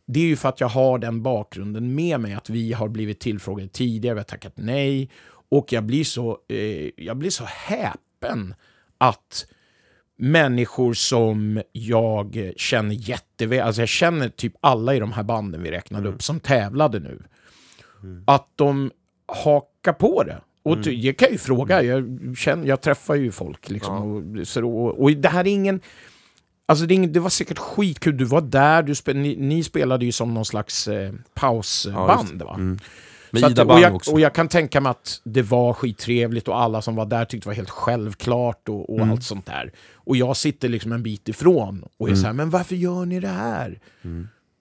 [0.06, 2.34] det är ju för att jag har den bakgrunden med mig.
[2.34, 5.10] Att vi har blivit tillfrågade tidigare, vi har tackat nej.
[5.48, 8.54] Och jag blir så, eh, jag blir så häpen
[8.98, 9.46] att
[10.22, 15.70] människor som jag känner jätteväl, alltså jag känner typ alla i de här banden vi
[15.70, 17.22] räknade upp som tävlade nu,
[18.26, 18.90] att de
[19.32, 20.40] hakar på det.
[20.62, 23.96] Och ty- jag kan ju fråga, jag, känner, jag träffar ju folk liksom.
[24.40, 25.80] Och, så, och, och det här är ingen...
[26.66, 30.12] Alltså det, det var säkert skitkul, du var där, du spel, ni, ni spelade ju
[30.12, 32.42] som någon slags eh, pausband.
[32.42, 32.54] va?
[33.32, 34.10] Med Så att- Ida och, jag, också.
[34.12, 37.46] och jag kan tänka mig att det var skittrevligt och alla som var där tyckte
[37.46, 39.10] det var helt självklart och, och Mm.
[39.10, 39.72] allt sånt där.
[39.94, 42.20] Och jag sitter liksom en bit ifrån och är Mm.
[42.20, 43.78] så här, men varför gör ni det här?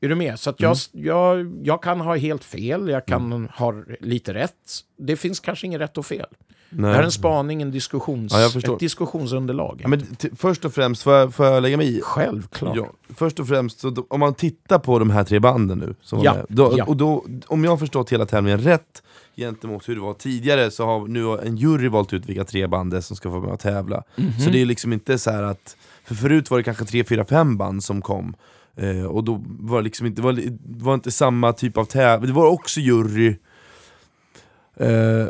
[0.02, 0.40] Är du med?
[0.40, 1.06] Så att jag, Mm.
[1.06, 4.54] jag, jag kan ha helt fel, jag kan ha lite rätt.
[4.98, 6.26] Det finns kanske inget rätt och fel.
[6.74, 9.80] Det här är en spaning, en diskussions, Ja, ett diskussionsunderlag.
[9.84, 12.02] Ja, men först och främst, får jag, får jag lägga mig i?
[12.04, 12.76] Självklart.
[12.78, 16.20] Ja, först och främst, så om man tittar på de här tre banden nu, som
[16.24, 16.86] Ja, med, då, ja.
[16.86, 19.04] och då, om jag har förstått hela tävlingen rätt
[19.36, 23.04] gentemot hur det var tidigare, så har nu en jury valt ut vilka tre band
[23.04, 24.04] som ska få vara med och tävla.
[24.16, 24.40] Mhm.
[24.40, 27.26] Så det är liksom inte så här att, för förut var det kanske tre, fyra,
[27.26, 28.36] fem band som kom,
[28.82, 30.42] eh, och då var det liksom inte, var,
[30.84, 33.36] var inte samma typ av tävling, det var också jury.
[34.80, 35.28] Eh,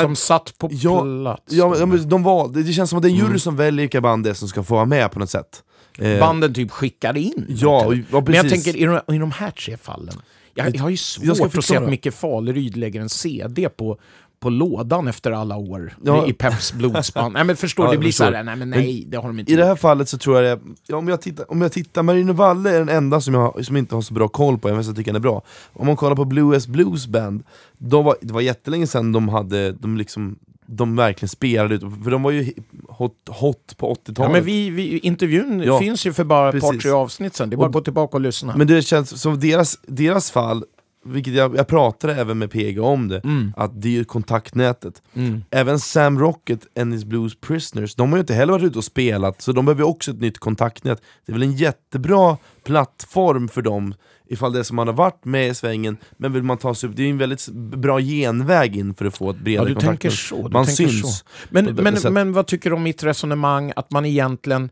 [0.00, 1.42] Som satt på Ja, plats.
[1.52, 3.38] ja, ja, de valde, det känns som att det är en jury Mm.
[3.38, 5.62] som väljer vilka band det är som ska få vara med på något sätt.
[5.98, 7.46] Eh, Banden typ skickade in.
[7.48, 10.14] Ja, och- ja, Men jag tänker i de, i de här tre fallen.
[10.54, 13.68] Jag, jag har ju svårt Jag ska att se att Micke Faleryd lägger en CD
[13.68, 13.98] på,
[14.40, 16.26] på lådan efter alla år Ja.
[16.26, 17.32] i Peps blodsband.
[17.34, 18.44] nej men förstår, Ja, det blir så här, förstår.
[18.44, 19.68] nej men nej, det har de inte I det gjort.
[19.68, 22.78] här fallet så tror jag det, om, jag tittar, om jag tittar, Marino Valle är
[22.78, 25.10] den enda som jag som inte har så bra koll på, även fast jag tycker
[25.10, 25.42] han är bra.
[25.72, 27.42] Om man kollar på Blue S Blues Band,
[27.78, 30.38] de var, det var jättelänge sedan de hade, de liksom
[30.72, 32.52] de verkligen spelade ut, för de var ju
[32.88, 34.18] hot, hot på 80-talet.
[34.18, 37.50] Ja, men vi, vi, intervjun Ja, finns ju för bara ett par, tre avsnitt sen.
[37.50, 38.54] Det är bara att gå tillbaka och lyssna.
[38.56, 40.64] Men det känns som deras, deras fall,
[41.04, 43.52] vilket jag, jag pratade även med PG om det, Mm.
[43.56, 45.02] att det är ju kontaktnätet.
[45.50, 48.84] Även Sam Rocket and his Blues Prisoners, de har ju inte heller varit ute och
[48.84, 51.02] spelat, så de behöver också ett nytt kontaktnät.
[51.26, 53.94] Det är väl en jättebra plattform för dem,
[54.28, 56.88] ifall det är som man har varit med i svängen, men vill man ta sig
[56.88, 59.74] upp, det är en väldigt bra genväg in för att få ett Ja, bredare du
[59.74, 60.00] kontaktnät.
[60.00, 60.36] tänker så.
[60.48, 61.18] Du man tänker syns.
[61.18, 61.24] Så.
[61.50, 64.70] Men, men, men vad tycker du om mitt resonemang att man egentligen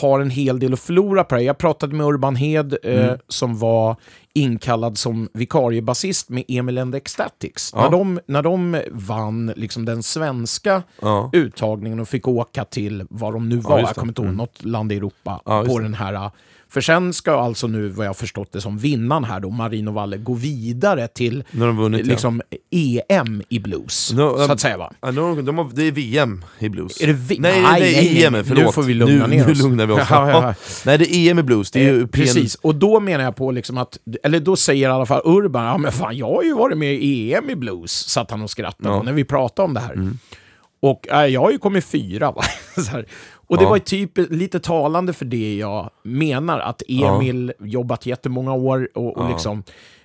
[0.00, 1.42] har en hel del att förlora på det?
[1.42, 2.98] Jag pratade med Urban Hed Mm.
[3.08, 3.96] eh, som var
[4.32, 7.70] inkallad som vikariebasist med Emil and Ecstatics.
[7.74, 7.82] Ja.
[7.82, 11.30] När, de, när de vann liksom den svenska Ja.
[11.32, 14.64] uttagningen och fick åka till vad de nu var, just jag kommer inte ihåg, något
[14.64, 16.30] land i Europa, Ja, på den här
[16.74, 20.16] för sen ska alltså nu, vad jag förstått det som, vinnaren här då, Marino Valle,
[20.16, 22.10] gå vidare till Nu vunnit, ja.
[22.12, 22.42] liksom
[23.08, 24.92] EM i blues, No, så att säga va?
[25.00, 27.00] Ja, de, de har, det är VM i blues.
[27.02, 28.24] Är det vi- nej, Nej, nej, nej.
[28.24, 28.74] EM, Nu förlåt.
[28.74, 29.62] får vi lugna nu, ner nu oss.
[29.62, 30.06] lugnar vi oss.
[30.10, 30.54] Ja, ja.
[30.86, 31.70] Nej, det är EM i blues.
[31.70, 34.88] Det är ju Eh, Precis, och då menar jag på liksom att, eller då säger
[34.88, 37.56] i alla fall Urban, ja men fan jag har ju varit med i EM i
[37.56, 39.02] blues, satt han och skrattade Ja.
[39.02, 39.92] när vi pratade om det här.
[39.92, 40.18] Mm.
[40.82, 42.30] Och äh, jag har ju kommit fyra.
[42.32, 42.42] Va?
[43.46, 43.70] Och det Ja.
[43.70, 49.24] var typ lite talande för det jag menar, att Emil jobbat jättemånga år och, och
[49.24, 49.28] Ja.
[49.28, 49.62] liksom,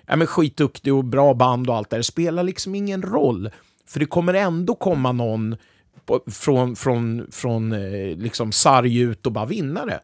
[0.07, 3.49] ja men skitduktig och bra band och allt det där, spelar liksom ingen roll.
[3.87, 5.55] För det kommer ändå komma någon
[6.05, 9.99] på, från, från, från eh, liksom sarg ut och bara vinna det.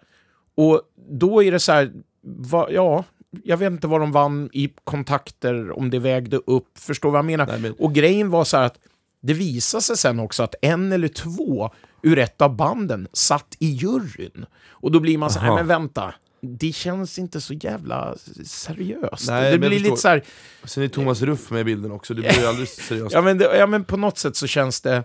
[0.58, 0.82] Och
[1.12, 1.92] då är det så här,
[2.24, 3.04] va, ja,
[3.44, 7.26] jag vet inte vad de vann i kontakter, om det vägde upp, förstår vad jag
[7.26, 7.48] menar?
[7.48, 8.78] Nej, men- Och grejen var så här att
[9.26, 11.70] det visade sig sen också att en eller två
[12.02, 14.46] ur ett av banden satt i juryn.
[14.70, 18.16] Och då blir man så här, nej men vänta, det känns inte så jävla
[18.46, 19.30] seriöst.
[19.30, 20.24] Nej, det blir lite så här,
[20.64, 23.14] Sen är Thomas Ruff med i bilden också, det blir ju aldrig seriöst.
[23.14, 25.04] Ja men, det, ja men på något sätt så känns det...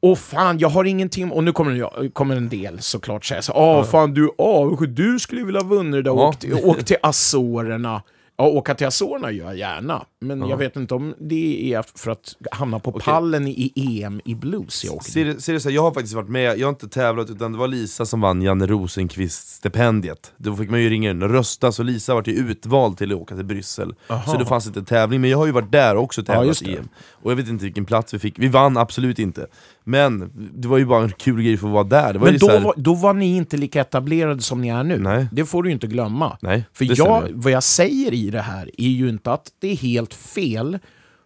[0.00, 1.30] Åh fan, jag har ingenting...
[1.30, 5.18] Och nu kommer, jag, kommer en del såklart säga så Åh fan du, åh, du
[5.18, 6.10] skulle vilja ha vunnit det där.
[6.10, 6.28] Ja.
[6.28, 8.02] Åk, till- åk till Azorerna.
[8.38, 10.06] Ja, åka till Azorerna gör jag gärna.
[10.20, 14.34] Men jag vet inte om det är för att hamna på pallen i EM i
[14.34, 16.70] blues jag åker Ser ser det så här, jag har faktiskt varit med, jag har
[16.72, 21.10] inte tävlat utan det var Lisa som vann Janne Rosenqvist-stipendiet Då fick man ju ringa
[21.10, 23.94] in och rösta, så Lisa var ju utvald till att åka till Bryssel
[24.26, 26.76] Så det fanns inte tävling, men jag har ju varit där också och tävlat i.
[26.76, 29.46] EM Och jag vet inte vilken plats vi fick, vi vann absolut inte
[29.84, 32.60] Men det var ju bara en kul grej för att vara där Men då här,
[32.60, 34.98] var, då var ni inte lika etablerade som ni är nu.
[34.98, 35.26] Nej.
[35.32, 36.38] Det får du ju inte glömma.
[36.42, 39.76] Nej, För jag, vad jag säger i det här är ju inte att det är
[39.76, 40.78] helt fel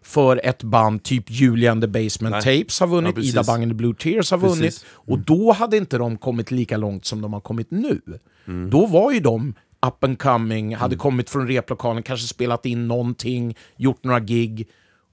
[0.03, 2.61] för ett band typ Julian the Basement Nej.
[2.61, 3.22] Tapes har vunnit, Ja.
[3.22, 4.57] Ida Bang and the Blue Tears har Precis.
[4.57, 4.61] Mm.
[4.61, 4.84] vunnit.
[4.94, 8.01] Och då hade inte de kommit lika långt som de har kommit nu.
[8.46, 8.70] Mm.
[8.70, 9.55] Då var ju de
[9.86, 14.68] up and coming, hade kommit från replokalen, kanske spelat in någonting, gjort några gig.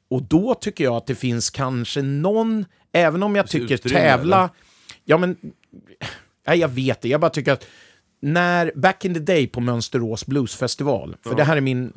[0.10, 4.38] Och då tycker jag att det finns kanske någon, även om jag tycker utrymme, tävla...
[4.38, 4.50] eller?
[5.06, 5.36] Ja, men...
[6.48, 7.10] Nej, jag vet det.
[7.10, 7.66] Jag bara tycker att
[8.20, 11.94] när, back in the day på Mönsterås Bluesfestival, för det här är min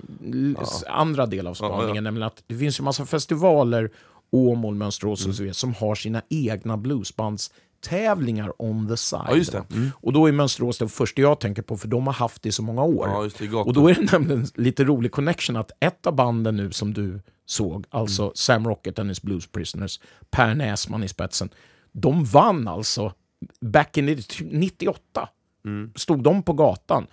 [0.62, 2.00] s- andra del av spaningen, Ja, ja.
[2.00, 3.90] nämligen att det finns ju massa festivaler,
[4.30, 9.48] Åmål, Mönsterås och så vidare, som har sina egna bluesbandstävlingar on the side.
[9.52, 9.64] Ja.
[9.72, 9.90] Mm.
[9.94, 12.52] Och då är Mönsterås det första jag tänker på, för de har haft det i
[12.52, 13.08] så många år.
[13.08, 16.70] Ja, det, och då är det nämligen lite rolig connection att ett av banden nu
[16.72, 18.32] som du såg, alltså Mm.
[18.34, 20.00] Sam Rocket and his Blues Prisoners,
[20.30, 21.50] Per Näsman i spetsen,
[21.92, 23.12] de vann alltså
[23.60, 25.28] back in the, typ 98.
[25.64, 25.92] Mm.
[25.96, 27.06] Stod de på gatan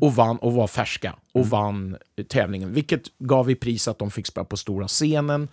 [0.00, 1.48] och vann och var färska och Mm.
[1.50, 1.96] vann
[2.28, 2.72] tävlingen.
[2.72, 5.48] Vilket gav i pris att de fick spela på stora scenen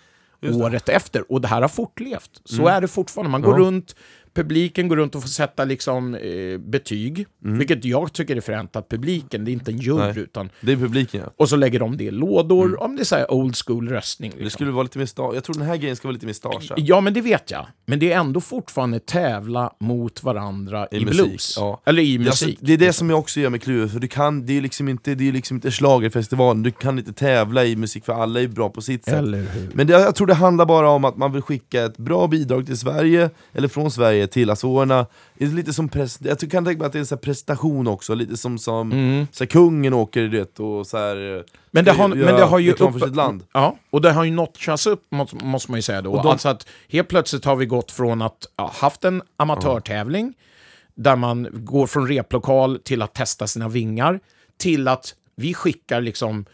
[0.54, 1.32] året efter.
[1.32, 2.42] Och det här har fortlevt.
[2.46, 3.32] Så är det fortfarande.
[3.32, 3.62] Man går Mm.
[3.64, 3.68] Ja.
[3.68, 3.96] runt,
[4.34, 7.26] publiken går runt och får sätta liksom, eh, betyg.
[7.40, 10.14] Vilket jag tycker är fränt att publiken, det är inte en jury, Mm.
[10.16, 10.24] Nej.
[10.24, 13.06] utan Det är publiken ja och så lägger de det i lådor, om det är
[13.06, 14.32] så old school röstning.
[14.32, 14.52] Det Liksom.
[14.58, 16.74] skulle vara lite mer sta- jag tror den här grejen ska vara lite mer stagea
[16.78, 17.66] Ja, men det vet jag.
[17.86, 21.54] Men det är ändå fortfarande tävla mot varandra i, I musik, blues.
[21.58, 21.82] ja.
[21.86, 22.60] Eller i Alltså, musik.
[22.62, 24.88] det är det som jag också gör med kluvet, för du kan, det är liksom
[24.90, 28.48] inte, det är liksom inte schlagerfestivalen, du kan inte tävla i musik för alla är
[28.48, 29.14] bra på sitt sätt.
[29.14, 29.70] Eller hur?
[29.74, 32.66] Men det, jag tror det handlar bara om att man vill skicka ett bra bidrag
[32.66, 35.06] till Sverige, eller från Sverige till Azorerna.
[35.38, 38.16] Det är lite som jag kan tänka mig att det är en här prestation också,
[38.16, 38.92] lite som, som
[39.32, 41.44] så här, kungen åker du vet, och så här, Mm.
[41.74, 43.44] Men det har, men det har ju reklam för sitt land.
[43.54, 46.12] Ja, och det har ju notchats upp, måste, måste man ju säga då.
[46.12, 50.34] Och de- Alltså att helt plötsligt har vi gått från att ha haft en amatörtävling,
[50.96, 54.20] där man går från replokal till att testa sina vingar,
[54.58, 56.46] till att vi skickar liksom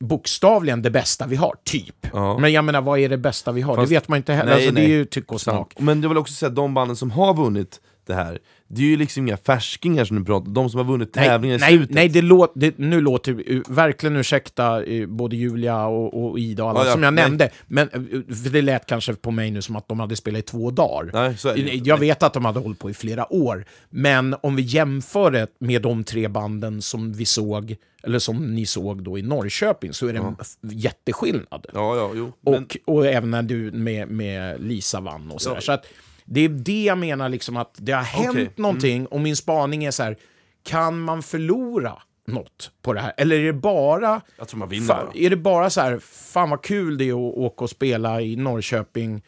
[0.00, 2.06] bokstavligen det bästa vi har, typ.
[2.12, 2.38] Ja.
[2.38, 3.74] Men jag menar, vad är det bästa vi har?
[3.76, 4.50] Fast- det vet man inte heller.
[4.50, 4.92] Nej, alltså, Det nej.
[4.92, 5.74] är ju tycke och smak.
[5.78, 8.38] Men jag vill också säga att de banden som har vunnit det här,
[8.68, 11.58] det är ju liksom inga färskingar som du pratar de som har vunnit tävlingar i
[11.58, 11.94] nej, slutet.
[11.94, 16.70] nej det låt, det, nu låter verkligen ursäkta uh, både Julia och, och Ida och
[16.70, 17.24] alla Ja, ja, som jag nej.
[17.24, 20.38] nämnde, men uh, för det lät kanske på mig nu som att de hade spelat
[20.38, 21.10] i två dagar.
[21.12, 24.36] Nej, så är det jag vet att de hade hållit på i flera år, men
[24.42, 27.76] om vi jämför det med de tre banden som vi såg,
[28.08, 31.66] eller som ni såg då i Norrköping, så är det en jätteskillnad.
[31.74, 32.32] Ja, ja, jo.
[32.40, 35.56] Men, Och, och även när du med, med Lisa vann och sådär.
[35.56, 35.60] Ja.
[35.60, 35.86] Så att
[36.24, 38.42] det är det jag menar, liksom att det har hänt Okej.
[38.42, 38.52] Mm.
[38.56, 40.16] någonting och min spaning är så här,
[40.62, 43.12] kan man förlora något på det här?
[43.16, 46.50] Eller är det bara, jag tror man vinner fan, är det bara så här, fan
[46.50, 49.22] vad kul det är att åka och spela i Norrköping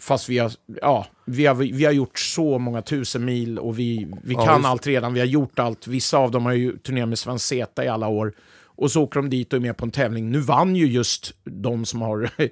[0.00, 4.06] Fast vi har, ja, vi, har, vi har gjort så många tusen mil och vi,
[4.22, 5.14] vi Ja, kan just- allt redan.
[5.14, 5.86] Vi har gjort allt.
[5.86, 8.32] Vissa av dem har ju turnerat med Sven Zeta i alla år.
[8.64, 10.30] Och så åker de dit och är med på en tävling.
[10.30, 12.30] Nu vann ju just de som har...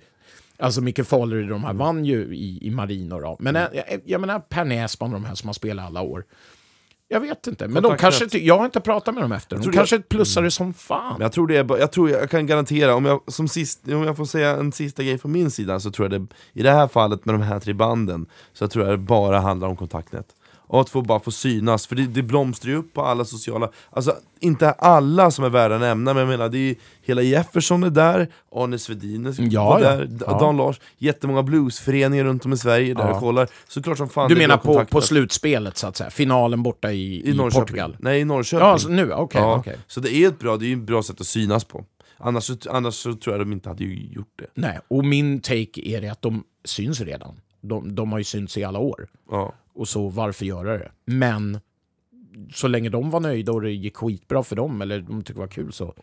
[0.56, 3.36] Alltså Micke Fahlerud de här vann ju i, i Marino då.
[3.40, 3.68] Men Mm.
[3.74, 6.24] jag, jag menar Per Näsman och de här som har spelat alla år.
[7.14, 8.38] Jag vet inte, men de kanske...
[8.38, 9.56] Jag har inte pratat med dem efter.
[9.56, 11.16] De tror det- kanske plussade som fan.
[11.20, 14.16] Jag tror det är, jag tror jag kan garantera, om jag, som sist, om jag
[14.16, 16.88] får säga en sista grej från min sida, så tror jag det, i det här
[16.88, 20.26] fallet med de här tre banden, så tror jag det bara handlar om kontaktnät.
[20.74, 23.70] Och att få bara få synas, för det, det blomstrar ju upp på alla sociala,
[23.90, 27.82] alltså inte alla som är värda att nämna, men jag menar det är hela Jefferson
[27.84, 30.38] är där, Arne Svedin är- Ja, där, Ja.
[30.38, 33.08] Dan Lars, jättemånga bluesföreningar runt om i Sverige där Ja.
[33.10, 36.10] jag kollar, såklart som fan Du menar på, på slutspelet, så att säga?
[36.10, 37.38] Finalen borta i, I, i.
[37.38, 37.96] Portugal?
[38.00, 38.66] Nej, i Norrköping.
[38.66, 39.40] Ja, alltså, nu, okej.
[39.40, 39.76] Ja, okej.
[39.86, 41.84] Så det är ett bra, det är ett bra sätt att synas på.
[42.18, 44.46] Annars, annars så tror jag de inte hade ju gjort det.
[44.54, 47.34] Nej, och min take är det att de syns redan.
[47.60, 49.06] De, de har ju synts i alla år.
[49.30, 49.52] Ja.
[49.74, 50.90] Och så varför göra det?
[51.04, 51.60] Men
[52.54, 55.38] så länge de var nöjda och det gick skitbra för dem, eller de tyckte det
[55.40, 55.94] var kul, så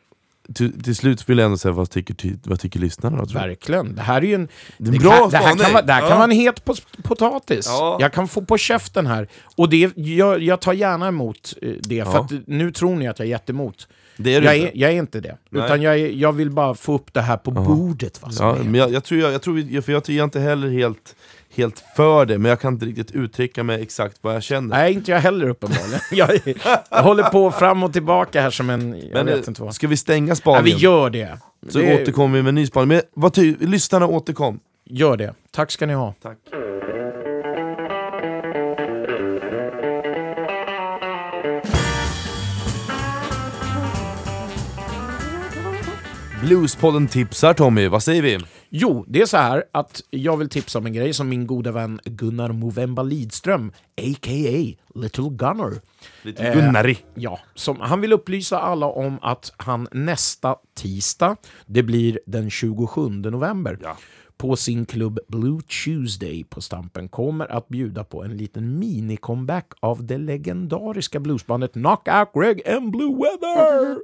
[0.54, 3.26] Till, till slut vill jag ändå säga, vad tycker, ty, vad tycker lyssnarna då?
[3.34, 3.96] Verkligen.
[3.96, 4.48] Det här är ju en...
[4.78, 6.16] Det bra kan, det här kan, det här kan Ja.
[6.16, 6.66] vara en het
[7.04, 7.66] potatis.
[7.68, 7.98] Ja.
[8.00, 9.28] Jag kan få på käften här.
[9.56, 12.20] Och det, jag, jag tar gärna emot eh, det, för Ja.
[12.20, 13.88] att nu tror ni att jag är jättemot.
[14.18, 14.68] Det är du Jag inte.
[14.78, 15.38] är, jag är inte det.
[15.50, 15.66] Nej.
[15.66, 18.22] Utan jag, är, jag vill bara få upp det här på bordet.
[18.22, 18.64] Vad som Ja, är.
[18.64, 21.16] men jag, jag tror, jag, jag tror för jag är inte heller helt,
[21.56, 24.78] helt för det, men jag kan inte riktigt uttrycka mig exakt vad jag känner.
[24.78, 26.00] Nej, inte jag heller uppenbarligen.
[26.12, 26.56] jag,
[26.90, 28.90] jag håller på fram och tillbaka här som en...
[29.14, 29.76] Men vet eh, inte vad.
[29.76, 30.78] ska vi stänga Nej, spaningen?
[30.78, 31.38] vi gör det.
[31.70, 32.88] så det återkommer vi med en ny spaning.
[32.88, 34.60] Men vad ty, lyssnarna återkom.
[34.86, 35.34] Gör det.
[35.52, 36.14] Tack ska ni ha.
[36.22, 36.38] Tack.
[46.42, 48.40] Bluespodden tipsar Tommy, vad säger vi?
[48.74, 51.72] Jo, det är så här att jag vill tipsa om en grej som min goda
[51.72, 54.76] vän Gunnar Movemba Lidström, a.k.a.
[55.00, 55.82] Little Gunner,
[56.24, 56.98] Lite Eh, Gunnari.
[57.16, 63.10] Ja, som, han vill upplysa alla om att han nästa tisdag, det blir den 27
[63.10, 63.98] november, Ja.
[64.38, 70.06] på sin klubb Blue Tuesday på Stampen kommer att bjuda på en liten mini-comeback av
[70.06, 73.98] det legendariska bluesbandet Knockout Greg and Blue Weather.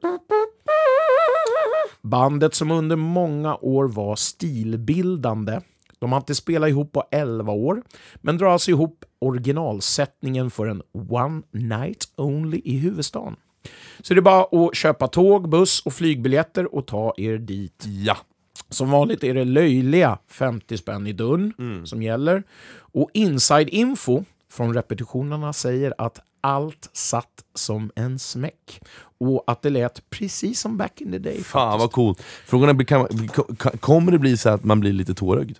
[2.01, 5.59] Bandet som under många år var stilbildande.
[5.99, 7.83] De har inte spelat ihop på 11 år,
[8.15, 13.35] men drar alltså ihop originalsättningen för en One Night Only i huvudstaden.
[14.01, 17.83] Så det är bara att köpa tåg, buss och flygbiljetter och ta er dit.
[17.85, 18.17] Ja.
[18.69, 21.53] Som vanligt är det löjliga 50 spänn i dörren
[21.85, 22.43] som gäller.
[22.77, 28.81] Och inside info från repetitionerna säger att allt satt som en smäck.
[29.19, 31.43] Och att det lät precis som back in the day.
[31.43, 31.79] Fan faktiskt.
[31.79, 32.21] vad coolt.
[32.45, 35.57] Frågan är, kommer det bli så att man blir lite tårögd?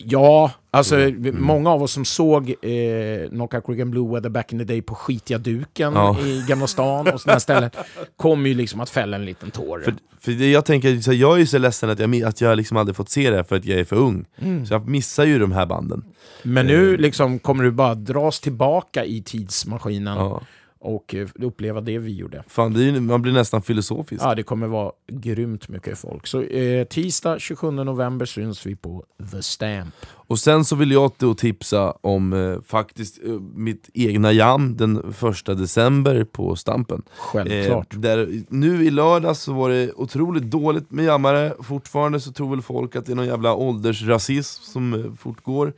[0.00, 1.42] Ja, alltså Mm.
[1.42, 4.94] många av oss som såg eh, Knockout Creek Blue Weather back in the day på
[4.94, 6.20] skitiga duken Ja.
[6.20, 7.70] i Gamla stan och sådana ställen
[8.16, 9.80] kommer ju liksom att fälla en liten tår.
[9.80, 12.56] För, för det jag tänker, så jag är ju så ledsen att jag, att jag
[12.56, 14.24] liksom aldrig fått se det för att jag är för ung.
[14.38, 14.66] Mm.
[14.66, 16.04] Så jag missar ju de här banden.
[16.42, 20.40] Men nu liksom kommer du bara dras tillbaka i tidsmaskinen Ja.
[20.80, 22.44] Och eh, uppleva det vi gjorde.
[22.48, 24.22] Fan, ju- man blir nästan filosofisk.
[24.24, 26.26] Ja, det kommer vara grymt mycket folk.
[26.26, 29.94] Så eh, tisdag 27 november syns vi på The Stamp.
[30.10, 35.12] Och sen så vill jag då tipsa om eh, faktiskt eh, mitt egna jam den
[35.12, 37.02] första december på Stampen.
[37.16, 37.94] Självklart.
[37.94, 42.50] Eh, där, nu i lördags så var det otroligt dåligt med jammare, fortfarande så tror
[42.50, 45.72] väl folk att det är någon jävla åldersrasism som eh, fortgår.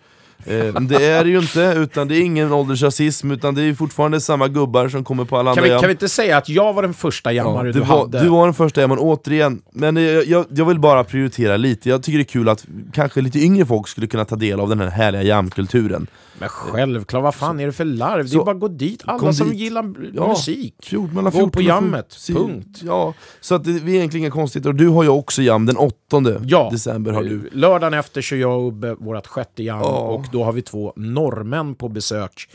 [0.46, 4.20] Eh, det är det ju inte, utan det är ingen åldersrasism, utan det är fortfarande
[4.20, 5.80] samma gubbar som kommer på alla kan, andra vi, jam.
[5.80, 8.22] kan vi inte säga att jag var den första jammare Ja, du, du, var, hade?
[8.22, 9.62] du var den första jamman, återigen.
[9.72, 13.20] Men jag, jag, jag vill bara prioritera lite, jag tycker det är kul att kanske
[13.20, 16.06] lite yngre folk skulle kunna ta del av den här härliga jamkulturen.
[16.38, 18.28] Men självklart, vad fan är det för larv?
[18.28, 19.02] Det är bara att gå dit.
[19.06, 19.58] Alla som dit.
[19.58, 20.74] gillar Ja, musik.
[20.92, 22.34] Mellan Gå 14 på jammet, 7.
[22.34, 22.80] punkt.
[22.82, 24.68] Ja, så att det, vi är egentligen inga konstigheter.
[24.68, 25.94] Och du har ju också jam den 8
[26.46, 26.68] Ja.
[26.72, 27.48] december har du.
[27.52, 29.84] Lördagen efter kör jag och Ubbe vårt sjätte jam Ja.
[29.86, 32.48] och då har vi två norrmän på besök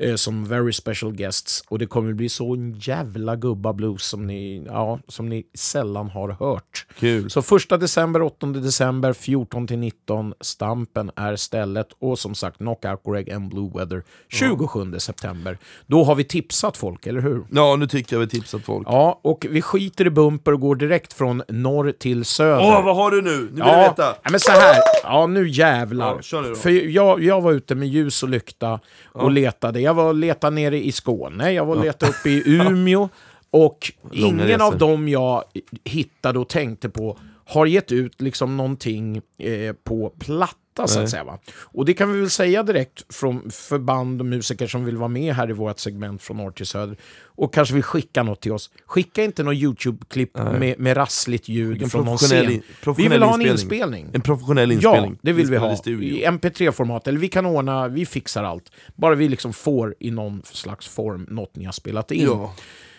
[0.00, 1.64] eh, som very special guests.
[1.68, 6.10] Och det kommer bli så en jävla gubba blues som ni, ja, som ni sällan
[6.10, 6.86] har hört.
[6.98, 7.30] Kul.
[7.30, 10.34] Så första december, 8 december, 14 till 19.
[10.40, 11.88] Stampen är stället.
[11.98, 15.58] Och som sagt, Knockout Greg and Blue Weather 27 september.
[15.86, 17.44] Då har vi tipsat folk, eller hur?
[17.50, 18.86] Ja, nu tycker jag vi tipsat folk.
[18.90, 22.60] Ja, och vi skiter i bumper och går direkt från norr till söder.
[22.64, 23.30] Åh, vad har du nu?
[23.30, 24.14] Nu vill jag Ja, veta.
[24.22, 24.76] ja, men så här.
[25.02, 26.20] Ja, nu jävlar.
[26.32, 26.54] Ja.
[26.54, 28.80] För jag, jag var ute med ljus och lykta
[29.12, 29.80] och letade.
[29.80, 33.08] Jag var och letade nere i Skåne, jag var och letade uppe i Umeå.
[33.52, 35.44] Och ingen av dem jag
[35.84, 37.18] hittade och tänkte på
[37.50, 41.04] har gett ut liksom någonting eh, på platta så Nej.
[41.04, 41.24] att säga.
[41.24, 41.38] Va?
[41.60, 45.08] Och det kan vi väl säga direkt från, för band och musiker som vill vara
[45.08, 48.52] med här i vårt segment från norr till söder och kanske vill skicka något till
[48.52, 48.70] oss.
[48.86, 52.62] Skicka inte något YouTube-klipp med, med rassligt ljud En från någon scen.
[52.96, 53.50] Vi vill ha en inspelning.
[53.50, 54.10] inspelning.
[54.14, 55.18] En professionell Ja, inspelning.
[55.22, 56.02] det vill vi Inspelad ha.
[56.02, 57.08] I MP3-format.
[57.08, 58.72] Eller vi kan ordna, vi fixar allt.
[58.96, 62.24] Bara vi liksom får i någon slags form något ni har spelat in.
[62.24, 62.54] Ja.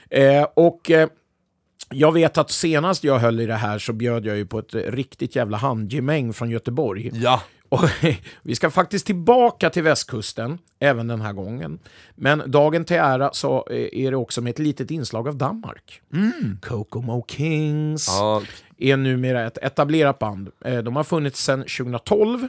[0.10, 1.10] Eh, och eh,
[1.92, 4.74] jag vet att senast jag höll i det här så bjöd jag ju på ett
[4.76, 7.12] riktigt jävla handgemäng från Göteborg.
[7.14, 7.42] Ja.
[7.70, 7.82] Och
[8.44, 11.80] vi ska faktiskt tillbaka till västkusten, även den här gången.
[12.16, 16.02] Men dagen till ära så eh, är det också med ett litet inslag av Danmark.
[16.62, 18.42] Kokomo Kings Ja.
[18.78, 20.50] är numera ett etablerat band.
[20.66, 22.48] Eh, De har funnits sedan 2012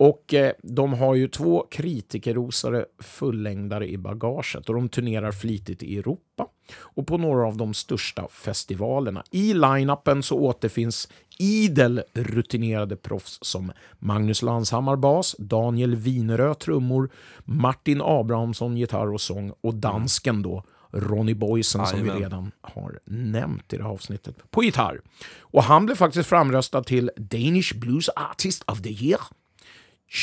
[0.00, 5.98] och eh, de har ju två kritikerrosade fullängdare i bagaget och de turnerar flitigt i
[5.98, 6.46] Europa
[6.78, 9.24] och på några av de största festivalerna.
[9.30, 11.08] I line-upen så återfinns
[11.38, 17.10] idel rutinerade proffs som Magnus Lanshammar bas, Daniel Winerö trummor,
[17.44, 23.72] Martin Abrahamsson gitarr och sång och dansken då Ronny Boysen som vi redan har nämnt
[23.72, 25.00] i det här avsnittet på gitarr.
[25.40, 29.20] Och han blev faktiskt framröstad till Danish Blues Artist of the Year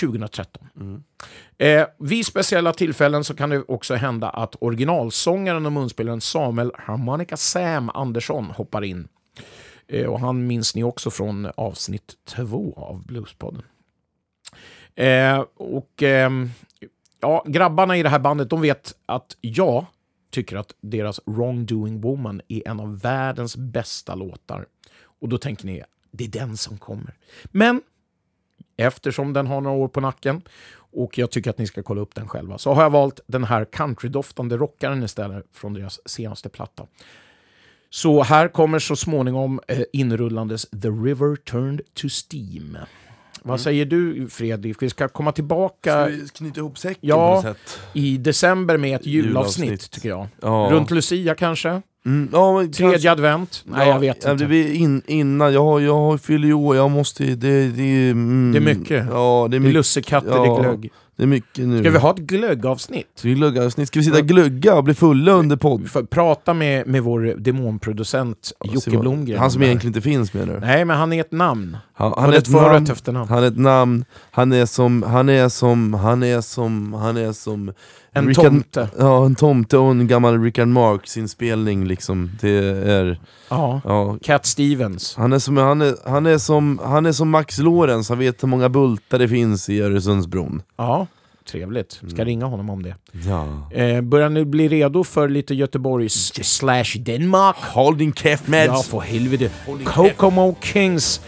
[0.01, 0.67] 2013.
[1.57, 7.37] Eh, vid speciella tillfällen så kan det också hända att originalsångaren och munspelaren Samuel Harmonica
[7.37, 9.07] Sam Andersson hoppar in.
[9.87, 13.63] Eh, och han minns ni också från avsnitt två av Bluespodden.
[14.95, 16.49] Eh, och ehm,
[17.19, 19.85] ja, grabbarna i det här bandet, de vet att jag
[20.31, 24.65] tycker att deras Wrongdoing Woman är en av världens bästa låtar.
[25.19, 27.13] Och då tänker ni, det är den som kommer.
[27.43, 27.81] Men
[28.77, 30.41] eftersom den har några år på nacken
[30.77, 33.43] och jag tycker att ni ska kolla upp den själva så har jag valt den
[33.43, 36.87] här countrydoftande rockaren istället från deras senaste platta.
[37.89, 42.77] Så här kommer så småningom eh, inrullandes The River Turned to Steam.
[43.47, 44.77] Vad säger du Fredrik?
[44.81, 47.41] Vi ska komma tillbaka Ska vi knyta ihop säcken Ja.
[47.41, 47.79] på något sätt?
[47.93, 49.91] i december med ett julavsnitt, Julavsnitt.
[49.91, 50.27] tycker jag.
[50.41, 50.67] Ja.
[50.71, 51.81] Runt Lucia kanske?
[52.05, 53.63] Mm, ja, Tredje kanske- advent?
[53.65, 54.45] Nej, jag vet ja, inte.
[54.45, 57.23] Det in, innan, jag, jag fyller ju år, jag måste...
[57.23, 59.05] Det, det, mm, Det är mycket.
[59.09, 60.91] Ja, det är Det är lussekatter, ja, det är glögg.
[61.17, 61.79] Det är mycket nu.
[61.79, 63.07] Ska vi ha ett glöggavsnitt?
[63.15, 65.89] Ska vi, glugga, ska vi sitta och glugga och bli fulla under podd?
[65.89, 69.39] För, prata med, med vår demonproducent Jocke Blomgren.
[69.39, 70.59] Han som egentligen inte finns menar du?
[70.59, 71.77] Nej, men han är ett namn.
[71.93, 73.29] Han, Han han är ett namn, efternamn.
[73.29, 77.31] han är ett namn, han är som, han är som, han är som, han är
[77.31, 77.73] som
[78.17, 78.89] En Richard- tomte.
[78.99, 82.31] Ja, en tomte och en gammal Richard Marx inspelning liksom.
[82.41, 82.49] Det
[82.89, 83.19] är,
[83.49, 83.81] Ja.
[83.83, 84.17] ja.
[84.23, 85.15] Cat Stevens.
[85.15, 88.43] Han är, som, han, är, han, är som, han är som Max Lorenz, han vet
[88.43, 90.61] hur många bultar det finns i Öresundsbron.
[90.77, 91.07] Ja,
[91.51, 91.91] trevligt.
[91.93, 92.25] Ska Mm.
[92.25, 92.95] ringa honom om det.
[93.11, 93.71] Ja.
[93.81, 97.55] Eh, börjar ni bli redo för lite Göteborgs slash Denmark?
[97.59, 98.65] Håll din käft Mads!
[98.67, 99.49] Ja, för helvete.
[99.85, 101.21] Kokomo Kings.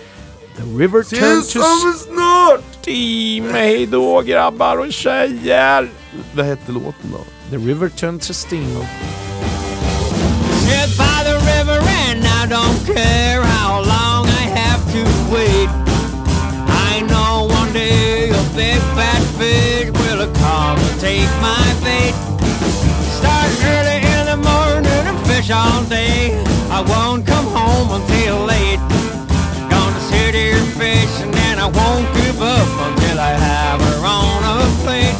[0.57, 1.59] The River Turned Ses to
[2.13, 2.68] snart!
[2.81, 3.53] Steam.
[3.53, 5.89] Hej då grabbar och tjejer!
[6.33, 7.19] Vad hette låten då?
[7.49, 8.85] The River Turned to Steam.
[10.65, 11.79] Sit by the river
[12.09, 15.01] and I don't care how long I have to
[15.33, 15.69] wait.
[16.91, 22.15] I know one day a big fat fish will come and take my fate.
[23.19, 26.33] Start early in the morning and fish all day.
[26.71, 28.79] I won't come home until late.
[29.69, 34.59] Gonna sit here fishing and I won't give up until I have her on a
[34.83, 35.17] plate.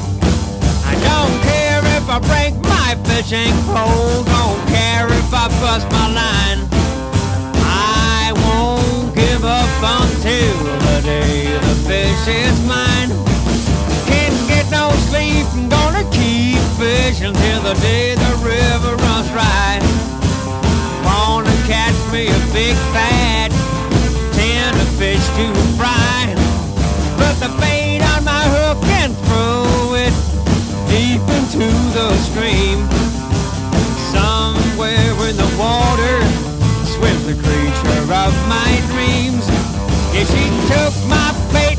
[0.87, 6.07] I don't care if I break my fishing pole, don't care if I bust my
[6.21, 6.61] line.
[7.63, 10.55] I won't give up until
[10.87, 13.09] the day the fish is mine.
[14.07, 19.79] Can't get no sleep, I'm gonna keep fishing till the day the river runs dry.
[21.03, 23.51] Wanna catch me a big fat
[24.33, 25.45] tender fish to
[25.77, 25.98] fry.
[27.59, 30.13] Bait on my hook and throw it
[30.89, 31.67] deep into
[31.97, 32.79] the stream.
[34.13, 36.17] Somewhere in the water
[36.85, 39.45] swims the creature of my dreams.
[40.13, 41.77] Yeah, she took my bait,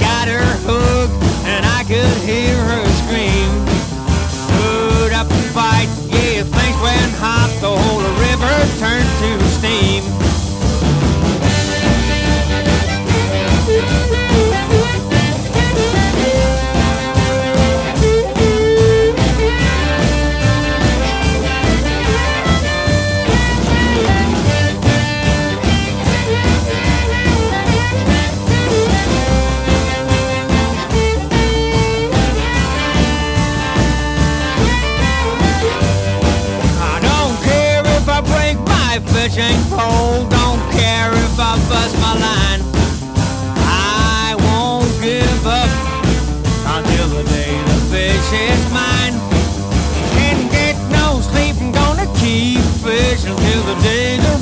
[0.00, 1.10] got her hook,
[1.44, 3.50] and I could hear her scream.
[4.56, 9.30] Put up a fight, yeah, things went hot, the whole river turned to
[9.60, 10.05] steam.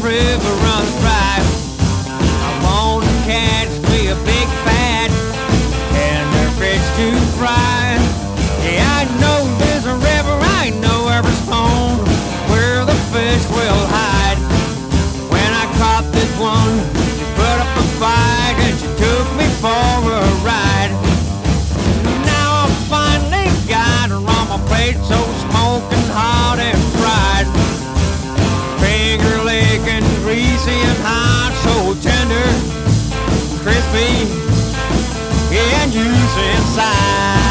[0.04, 1.53] River runs dry.
[33.94, 34.26] Tender,
[35.50, 37.43] crispy, and juicy inside.